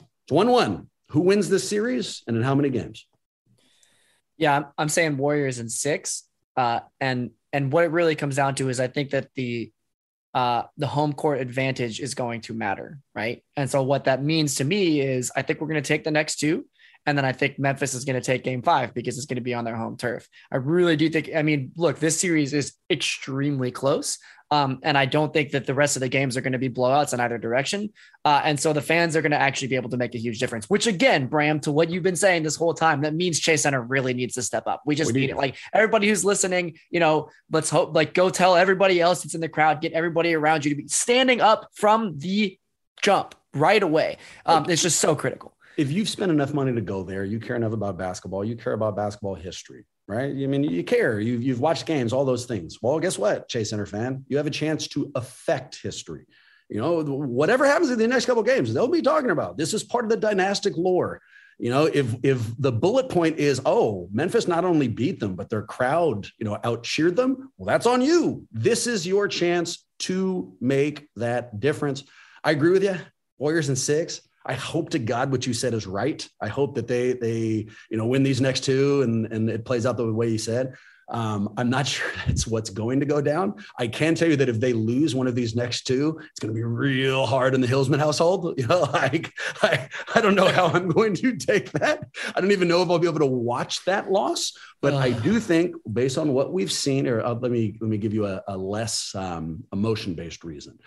It's 0.00 0.32
1 0.32 0.48
1. 0.48 0.88
Who 1.10 1.20
wins 1.20 1.50
this 1.50 1.68
series 1.68 2.22
and 2.26 2.38
in 2.38 2.42
how 2.42 2.54
many 2.54 2.70
games? 2.70 3.06
Yeah, 4.38 4.62
I'm 4.78 4.88
saying 4.88 5.18
Warriors 5.18 5.58
in 5.58 5.68
six. 5.68 6.22
Uh, 6.56 6.80
and 7.02 7.32
and 7.52 7.70
what 7.70 7.84
it 7.84 7.90
really 7.90 8.14
comes 8.14 8.36
down 8.36 8.54
to 8.54 8.70
is 8.70 8.80
I 8.80 8.88
think 8.88 9.10
that 9.10 9.28
the 9.34 9.70
uh, 10.32 10.62
the 10.78 10.86
home 10.86 11.12
court 11.12 11.42
advantage 11.42 12.00
is 12.00 12.14
going 12.14 12.40
to 12.42 12.54
matter, 12.54 12.98
right? 13.14 13.42
And 13.58 13.68
so 13.68 13.82
what 13.82 14.04
that 14.04 14.22
means 14.22 14.54
to 14.54 14.64
me 14.64 15.02
is 15.02 15.30
I 15.36 15.42
think 15.42 15.60
we're 15.60 15.68
going 15.68 15.82
to 15.82 15.86
take 15.86 16.04
the 16.04 16.10
next 16.10 16.36
two, 16.36 16.64
and 17.06 17.16
then 17.16 17.24
I 17.24 17.32
think 17.32 17.58
Memphis 17.58 17.94
is 17.94 18.04
going 18.04 18.20
to 18.20 18.20
take 18.20 18.44
game 18.44 18.62
five 18.62 18.92
because 18.92 19.16
it's 19.16 19.26
going 19.26 19.36
to 19.36 19.42
be 19.42 19.54
on 19.54 19.64
their 19.64 19.76
home 19.76 19.96
turf. 19.96 20.28
I 20.50 20.56
really 20.56 20.96
do 20.96 21.08
think, 21.08 21.30
I 21.34 21.42
mean, 21.42 21.72
look, 21.76 21.98
this 21.98 22.20
series 22.20 22.52
is 22.52 22.74
extremely 22.90 23.70
close. 23.70 24.18
Um, 24.48 24.78
and 24.84 24.96
I 24.96 25.06
don't 25.06 25.32
think 25.32 25.50
that 25.52 25.66
the 25.66 25.74
rest 25.74 25.96
of 25.96 26.00
the 26.00 26.08
games 26.08 26.36
are 26.36 26.40
going 26.40 26.52
to 26.52 26.58
be 26.58 26.70
blowouts 26.70 27.12
in 27.12 27.18
either 27.18 27.36
direction. 27.36 27.90
Uh, 28.24 28.42
and 28.44 28.60
so 28.60 28.72
the 28.72 28.80
fans 28.80 29.16
are 29.16 29.22
going 29.22 29.32
to 29.32 29.40
actually 29.40 29.66
be 29.66 29.74
able 29.74 29.90
to 29.90 29.96
make 29.96 30.14
a 30.14 30.18
huge 30.18 30.38
difference, 30.38 30.70
which 30.70 30.86
again, 30.86 31.26
Bram, 31.26 31.58
to 31.60 31.72
what 31.72 31.90
you've 31.90 32.04
been 32.04 32.14
saying 32.14 32.44
this 32.44 32.54
whole 32.54 32.72
time, 32.72 33.00
that 33.00 33.12
means 33.12 33.40
Chase 33.40 33.62
Center 33.62 33.82
really 33.82 34.14
needs 34.14 34.34
to 34.34 34.42
step 34.42 34.68
up. 34.68 34.82
We 34.86 34.94
just 34.94 35.12
we 35.12 35.20
need, 35.20 35.26
need 35.26 35.32
it. 35.32 35.36
Like 35.36 35.56
everybody 35.72 36.08
who's 36.08 36.24
listening, 36.24 36.78
you 36.90 37.00
know, 37.00 37.28
let's 37.50 37.70
hope, 37.70 37.92
like 37.92 38.14
go 38.14 38.30
tell 38.30 38.54
everybody 38.54 39.00
else 39.00 39.24
that's 39.24 39.34
in 39.34 39.40
the 39.40 39.48
crowd, 39.48 39.80
get 39.80 39.92
everybody 39.92 40.32
around 40.32 40.64
you 40.64 40.70
to 40.70 40.76
be 40.76 40.86
standing 40.86 41.40
up 41.40 41.68
from 41.74 42.16
the 42.18 42.56
jump 43.02 43.34
right 43.52 43.82
away. 43.82 44.18
Um, 44.44 44.66
it's 44.68 44.82
just 44.82 45.00
so 45.00 45.16
critical. 45.16 45.55
If 45.76 45.90
you've 45.90 46.08
spent 46.08 46.30
enough 46.30 46.54
money 46.54 46.72
to 46.74 46.80
go 46.80 47.02
there, 47.02 47.24
you 47.24 47.38
care 47.38 47.56
enough 47.56 47.72
about 47.72 47.98
basketball, 47.98 48.44
you 48.44 48.56
care 48.56 48.72
about 48.72 48.96
basketball 48.96 49.34
history 49.34 49.86
right? 50.08 50.30
I 50.30 50.46
mean, 50.46 50.62
you 50.62 50.84
care, 50.84 51.20
you've, 51.20 51.42
you've 51.42 51.60
watched 51.60 51.86
games, 51.86 52.12
all 52.12 52.24
those 52.24 52.46
things. 52.46 52.78
Well, 52.80 52.98
guess 53.00 53.18
what, 53.18 53.48
Chase 53.48 53.70
Center 53.70 53.86
fan? 53.86 54.24
You 54.28 54.36
have 54.36 54.46
a 54.46 54.50
chance 54.50 54.86
to 54.88 55.10
affect 55.14 55.80
history. 55.82 56.26
You 56.68 56.80
know, 56.80 57.02
whatever 57.02 57.64
happens 57.64 57.90
in 57.90 57.98
the 57.98 58.08
next 58.08 58.26
couple 58.26 58.42
games, 58.42 58.72
they'll 58.72 58.88
be 58.88 59.02
talking 59.02 59.30
about. 59.30 59.56
This 59.56 59.72
is 59.72 59.84
part 59.84 60.04
of 60.04 60.10
the 60.10 60.16
dynastic 60.16 60.76
lore. 60.76 61.20
You 61.58 61.70
know, 61.70 61.86
if 61.86 62.14
if 62.22 62.40
the 62.58 62.72
bullet 62.72 63.08
point 63.08 63.38
is, 63.38 63.62
oh, 63.64 64.08
Memphis 64.12 64.46
not 64.46 64.64
only 64.64 64.88
beat 64.88 65.20
them, 65.20 65.36
but 65.36 65.48
their 65.48 65.62
crowd, 65.62 66.26
you 66.38 66.44
know, 66.44 66.58
out 66.64 66.82
cheered 66.82 67.16
them, 67.16 67.50
well, 67.56 67.66
that's 67.66 67.86
on 67.86 68.02
you. 68.02 68.46
This 68.52 68.86
is 68.86 69.06
your 69.06 69.26
chance 69.26 69.86
to 70.00 70.54
make 70.60 71.08
that 71.16 71.58
difference. 71.60 72.04
I 72.44 72.50
agree 72.50 72.72
with 72.72 72.84
you. 72.84 72.96
Warriors 73.38 73.68
in 73.68 73.76
six. 73.76 74.20
I 74.46 74.54
hope 74.54 74.90
to 74.90 74.98
God 74.98 75.30
what 75.30 75.46
you 75.46 75.52
said 75.52 75.74
is 75.74 75.86
right. 75.86 76.26
I 76.40 76.48
hope 76.48 76.76
that 76.76 76.86
they 76.86 77.12
they 77.12 77.66
you 77.90 77.96
know 77.96 78.06
win 78.06 78.22
these 78.22 78.40
next 78.40 78.60
two 78.64 79.02
and 79.02 79.26
and 79.32 79.50
it 79.50 79.64
plays 79.64 79.86
out 79.86 79.96
the 79.96 80.12
way 80.12 80.28
you 80.28 80.38
said. 80.38 80.74
Um, 81.08 81.54
I'm 81.56 81.70
not 81.70 81.86
sure 81.94 82.10
that's 82.26 82.46
what's 82.46 82.70
going 82.70 83.00
to 83.00 83.06
go 83.06 83.20
down. 83.20 83.54
I 83.78 83.86
can 83.86 84.14
tell 84.14 84.28
you 84.28 84.36
that 84.36 84.48
if 84.48 84.60
they 84.60 84.72
lose 84.72 85.14
one 85.14 85.26
of 85.26 85.34
these 85.34 85.54
next 85.54 85.82
two, 85.86 86.18
it's 86.30 86.40
going 86.40 86.52
to 86.52 86.58
be 86.58 86.64
real 86.64 87.26
hard 87.26 87.54
in 87.54 87.60
the 87.60 87.66
Hillsman 87.66 87.98
household. 87.98 88.54
You 88.66 88.66
know, 88.66 88.80
like 88.92 89.32
I, 89.62 89.88
I 90.14 90.20
don't 90.20 90.34
know 90.34 90.48
how 90.48 90.66
I'm 90.68 90.88
going 90.88 91.14
to 91.16 91.36
take 91.36 91.70
that. 91.72 92.04
I 92.34 92.40
don't 92.40 92.52
even 92.52 92.68
know 92.68 92.82
if 92.82 92.88
I'll 92.88 92.98
be 92.98 93.06
able 93.06 93.20
to 93.20 93.26
watch 93.26 93.84
that 93.84 94.10
loss. 94.10 94.52
But 94.80 94.94
uh. 94.94 94.98
I 94.98 95.10
do 95.10 95.38
think, 95.38 95.76
based 95.92 96.16
on 96.16 96.32
what 96.32 96.52
we've 96.52 96.72
seen, 96.72 97.06
or 97.06 97.20
uh, 97.20 97.34
let 97.34 97.50
me 97.52 97.76
let 97.80 97.90
me 97.90 97.98
give 97.98 98.14
you 98.14 98.26
a, 98.26 98.42
a 98.48 98.56
less 98.56 99.14
um, 99.14 99.64
emotion 99.72 100.14
based 100.14 100.42
reason. 100.42 100.78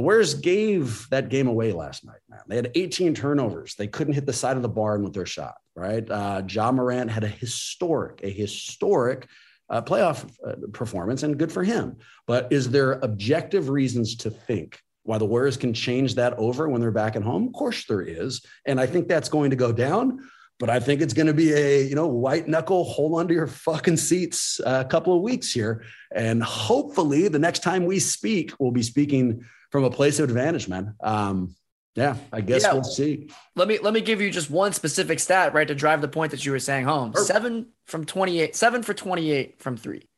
The 0.00 0.04
Warriors 0.04 0.32
gave 0.32 1.06
that 1.10 1.28
game 1.28 1.46
away 1.46 1.72
last 1.72 2.06
night, 2.06 2.20
man. 2.26 2.40
They 2.48 2.56
had 2.56 2.70
18 2.74 3.14
turnovers. 3.14 3.74
They 3.74 3.86
couldn't 3.86 4.14
hit 4.14 4.24
the 4.24 4.32
side 4.32 4.56
of 4.56 4.62
the 4.62 4.68
barn 4.70 5.02
with 5.02 5.12
their 5.12 5.26
shot, 5.26 5.56
right? 5.76 6.10
Uh, 6.10 6.40
Ja 6.48 6.72
Morant 6.72 7.10
had 7.10 7.22
a 7.22 7.28
historic, 7.28 8.20
a 8.22 8.30
historic 8.30 9.28
uh, 9.68 9.82
playoff 9.82 10.24
uh, 10.42 10.54
performance, 10.72 11.22
and 11.22 11.38
good 11.38 11.52
for 11.52 11.62
him. 11.62 11.98
But 12.26 12.50
is 12.50 12.70
there 12.70 12.92
objective 12.92 13.68
reasons 13.68 14.16
to 14.16 14.30
think 14.30 14.80
why 15.02 15.18
the 15.18 15.26
Warriors 15.26 15.58
can 15.58 15.74
change 15.74 16.14
that 16.14 16.32
over 16.38 16.66
when 16.70 16.80
they're 16.80 16.90
back 16.90 17.14
at 17.14 17.22
home? 17.22 17.48
Of 17.48 17.52
course 17.52 17.84
there 17.84 18.00
is. 18.00 18.42
And 18.64 18.80
I 18.80 18.86
think 18.86 19.06
that's 19.06 19.28
going 19.28 19.50
to 19.50 19.56
go 19.56 19.70
down. 19.70 20.20
But 20.58 20.70
I 20.70 20.80
think 20.80 21.02
it's 21.02 21.14
going 21.14 21.26
to 21.26 21.34
be 21.34 21.52
a, 21.52 21.82
you 21.82 21.94
know, 21.94 22.06
white 22.06 22.48
knuckle, 22.48 22.84
hold 22.84 23.20
onto 23.20 23.34
your 23.34 23.46
fucking 23.46 23.98
seats 23.98 24.60
uh, 24.60 24.82
a 24.86 24.88
couple 24.88 25.14
of 25.14 25.20
weeks 25.20 25.52
here. 25.52 25.84
And 26.10 26.42
hopefully 26.42 27.28
the 27.28 27.38
next 27.38 27.62
time 27.62 27.84
we 27.84 27.98
speak, 27.98 28.52
we'll 28.58 28.70
be 28.70 28.82
speaking 28.82 29.44
from 29.70 29.84
a 29.84 29.90
place 29.90 30.18
of 30.18 30.28
advantage, 30.28 30.68
man. 30.68 30.94
Um, 31.00 31.54
yeah, 31.96 32.16
I 32.32 32.40
guess 32.40 32.62
yeah. 32.62 32.72
we'll 32.72 32.84
see. 32.84 33.30
Let 33.56 33.66
me 33.66 33.78
let 33.78 33.92
me 33.92 34.00
give 34.00 34.20
you 34.20 34.30
just 34.30 34.50
one 34.50 34.72
specific 34.72 35.18
stat, 35.18 35.54
right, 35.54 35.66
to 35.66 35.74
drive 35.74 36.00
the 36.00 36.08
point 36.08 36.30
that 36.30 36.46
you 36.46 36.52
were 36.52 36.58
saying 36.60 36.84
home. 36.84 37.12
Perfect. 37.12 37.26
Seven 37.26 37.66
from 37.86 38.04
twenty-eight, 38.04 38.54
seven 38.54 38.82
for 38.82 38.94
twenty-eight 38.94 39.60
from 39.60 39.76
three. 39.76 40.08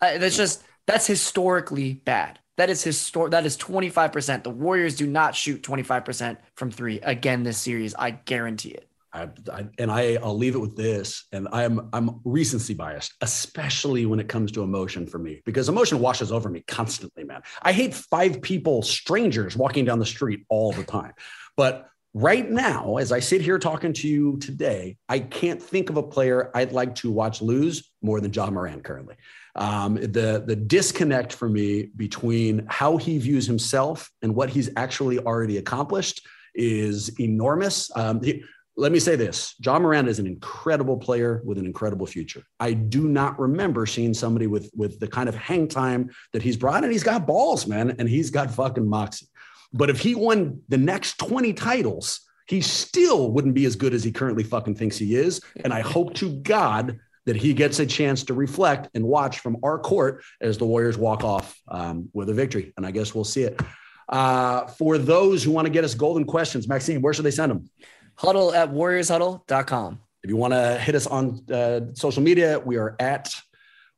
Uh, 0.00 0.18
that's 0.18 0.36
just 0.36 0.64
that's 0.86 1.06
historically 1.06 1.94
bad. 1.94 2.40
That 2.56 2.68
is 2.68 2.82
historic. 2.82 3.30
That 3.30 3.46
is 3.46 3.56
twenty-five 3.56 4.12
percent. 4.12 4.44
The 4.44 4.50
Warriors 4.50 4.96
do 4.96 5.06
not 5.06 5.36
shoot 5.36 5.62
twenty-five 5.62 6.04
percent 6.04 6.38
from 6.56 6.70
three 6.70 7.00
again 7.00 7.44
this 7.44 7.58
series. 7.58 7.94
I 7.94 8.10
guarantee 8.10 8.70
it. 8.70 8.88
I, 9.14 9.28
I, 9.52 9.66
and 9.78 9.90
I, 9.90 10.18
I'll 10.22 10.36
leave 10.36 10.56
it 10.56 10.60
with 10.60 10.76
this. 10.76 11.26
And 11.32 11.48
I'm 11.52 11.88
I'm 11.92 12.20
recency 12.24 12.74
biased, 12.74 13.14
especially 13.20 14.06
when 14.06 14.18
it 14.18 14.28
comes 14.28 14.50
to 14.52 14.62
emotion 14.62 15.06
for 15.06 15.18
me, 15.18 15.40
because 15.46 15.68
emotion 15.68 16.00
washes 16.00 16.32
over 16.32 16.50
me 16.50 16.64
constantly, 16.66 17.24
man. 17.24 17.42
I 17.62 17.72
hate 17.72 17.94
five 17.94 18.42
people, 18.42 18.82
strangers, 18.82 19.56
walking 19.56 19.84
down 19.84 20.00
the 20.00 20.06
street 20.06 20.44
all 20.48 20.72
the 20.72 20.84
time. 20.84 21.12
But 21.56 21.88
right 22.12 22.48
now, 22.50 22.96
as 22.96 23.12
I 23.12 23.20
sit 23.20 23.40
here 23.40 23.58
talking 23.58 23.92
to 23.92 24.08
you 24.08 24.38
today, 24.38 24.96
I 25.08 25.20
can't 25.20 25.62
think 25.62 25.90
of 25.90 25.96
a 25.96 26.02
player 26.02 26.50
I'd 26.54 26.72
like 26.72 26.96
to 26.96 27.10
watch 27.10 27.40
lose 27.40 27.92
more 28.02 28.20
than 28.20 28.32
Ja 28.32 28.50
Morant 28.50 28.82
currently. 28.82 29.14
Um, 29.54 29.94
the 29.94 30.42
the 30.44 30.56
disconnect 30.56 31.32
for 31.32 31.48
me 31.48 31.90
between 31.96 32.66
how 32.68 32.96
he 32.96 33.18
views 33.18 33.46
himself 33.46 34.10
and 34.22 34.34
what 34.34 34.50
he's 34.50 34.70
actually 34.76 35.20
already 35.20 35.58
accomplished 35.58 36.26
is 36.56 37.18
enormous. 37.20 37.90
Um, 37.96 38.22
he, 38.22 38.44
let 38.76 38.90
me 38.90 38.98
say 38.98 39.14
this 39.16 39.54
Ja 39.64 39.78
Morant 39.78 40.08
is 40.08 40.18
an 40.18 40.26
incredible 40.26 40.96
player 40.96 41.40
with 41.44 41.58
an 41.58 41.66
incredible 41.66 42.06
future. 42.06 42.42
I 42.58 42.72
do 42.72 43.06
not 43.08 43.38
remember 43.38 43.86
seeing 43.86 44.14
somebody 44.14 44.46
with, 44.46 44.70
with 44.74 44.98
the 44.98 45.06
kind 45.06 45.28
of 45.28 45.34
hang 45.34 45.68
time 45.68 46.10
that 46.32 46.42
he's 46.42 46.56
brought, 46.56 46.82
and 46.82 46.92
he's 46.92 47.04
got 47.04 47.26
balls, 47.26 47.66
man, 47.66 47.94
and 47.98 48.08
he's 48.08 48.30
got 48.30 48.50
fucking 48.50 48.88
moxie. 48.88 49.28
But 49.72 49.90
if 49.90 50.00
he 50.00 50.14
won 50.14 50.60
the 50.68 50.78
next 50.78 51.18
20 51.18 51.52
titles, 51.52 52.20
he 52.46 52.60
still 52.60 53.30
wouldn't 53.32 53.54
be 53.54 53.64
as 53.64 53.76
good 53.76 53.94
as 53.94 54.04
he 54.04 54.12
currently 54.12 54.44
fucking 54.44 54.74
thinks 54.74 54.98
he 54.98 55.14
is. 55.14 55.40
And 55.64 55.72
I 55.72 55.80
hope 55.80 56.14
to 56.14 56.36
God 56.40 56.98
that 57.26 57.36
he 57.36 57.54
gets 57.54 57.78
a 57.78 57.86
chance 57.86 58.22
to 58.24 58.34
reflect 58.34 58.88
and 58.94 59.04
watch 59.04 59.38
from 59.38 59.56
our 59.62 59.78
court 59.78 60.22
as 60.40 60.58
the 60.58 60.66
Warriors 60.66 60.98
walk 60.98 61.24
off 61.24 61.58
um, 61.68 62.08
with 62.12 62.28
a 62.28 62.34
victory. 62.34 62.72
And 62.76 62.86
I 62.86 62.90
guess 62.90 63.14
we'll 63.14 63.24
see 63.24 63.44
it. 63.44 63.60
Uh, 64.08 64.66
for 64.66 64.98
those 64.98 65.42
who 65.42 65.50
want 65.50 65.66
to 65.66 65.72
get 65.72 65.84
us 65.84 65.94
golden 65.94 66.24
questions, 66.24 66.68
Maxime, 66.68 67.00
where 67.00 67.14
should 67.14 67.24
they 67.24 67.30
send 67.30 67.50
them? 67.50 67.70
Huddle 68.16 68.54
at 68.54 68.70
warriorshuddle.com. 68.70 70.00
If 70.22 70.30
you 70.30 70.36
want 70.36 70.54
to 70.54 70.78
hit 70.78 70.94
us 70.94 71.06
on 71.06 71.44
uh, 71.52 71.80
social 71.94 72.22
media, 72.22 72.58
we 72.58 72.76
are 72.78 72.96
at 72.98 73.34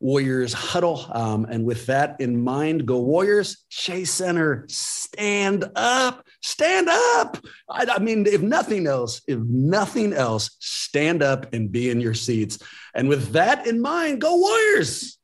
Warriors 0.01 0.53
Huddle. 0.53 1.07
Um, 1.11 1.47
and 1.47 1.65
with 1.65 1.87
that 1.87 2.21
in 2.21 2.43
mind, 2.43 2.87
go 2.87 3.01
Warriors. 3.01 3.65
Shea 3.69 4.05
Center, 4.05 4.65
stand 4.69 5.65
up, 5.75 6.27
stand 6.43 6.89
up. 6.89 7.39
I, 7.71 7.87
I, 7.95 7.99
mean, 7.99 8.27
if 8.27 8.43
nothing 8.43 8.87
else, 8.87 9.23
if 9.27 9.39
nothing 9.39 10.13
else, 10.13 10.57
stand 10.59 11.23
up 11.23 11.53
and 11.55 11.73
be 11.73 11.91
in 11.91 12.01
your 12.01 12.15
seats. 12.15 12.59
And 12.95 13.09
with 13.09 13.33
that 13.33 13.67
in 13.67 13.81
mind, 13.81 14.21
go 14.21 14.37
Warriors. 14.37 15.19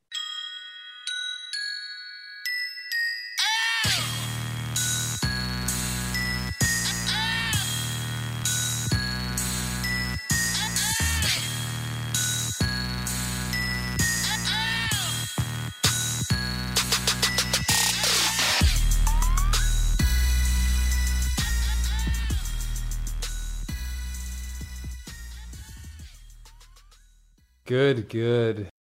Good, 27.73 28.07
good. 28.07 28.69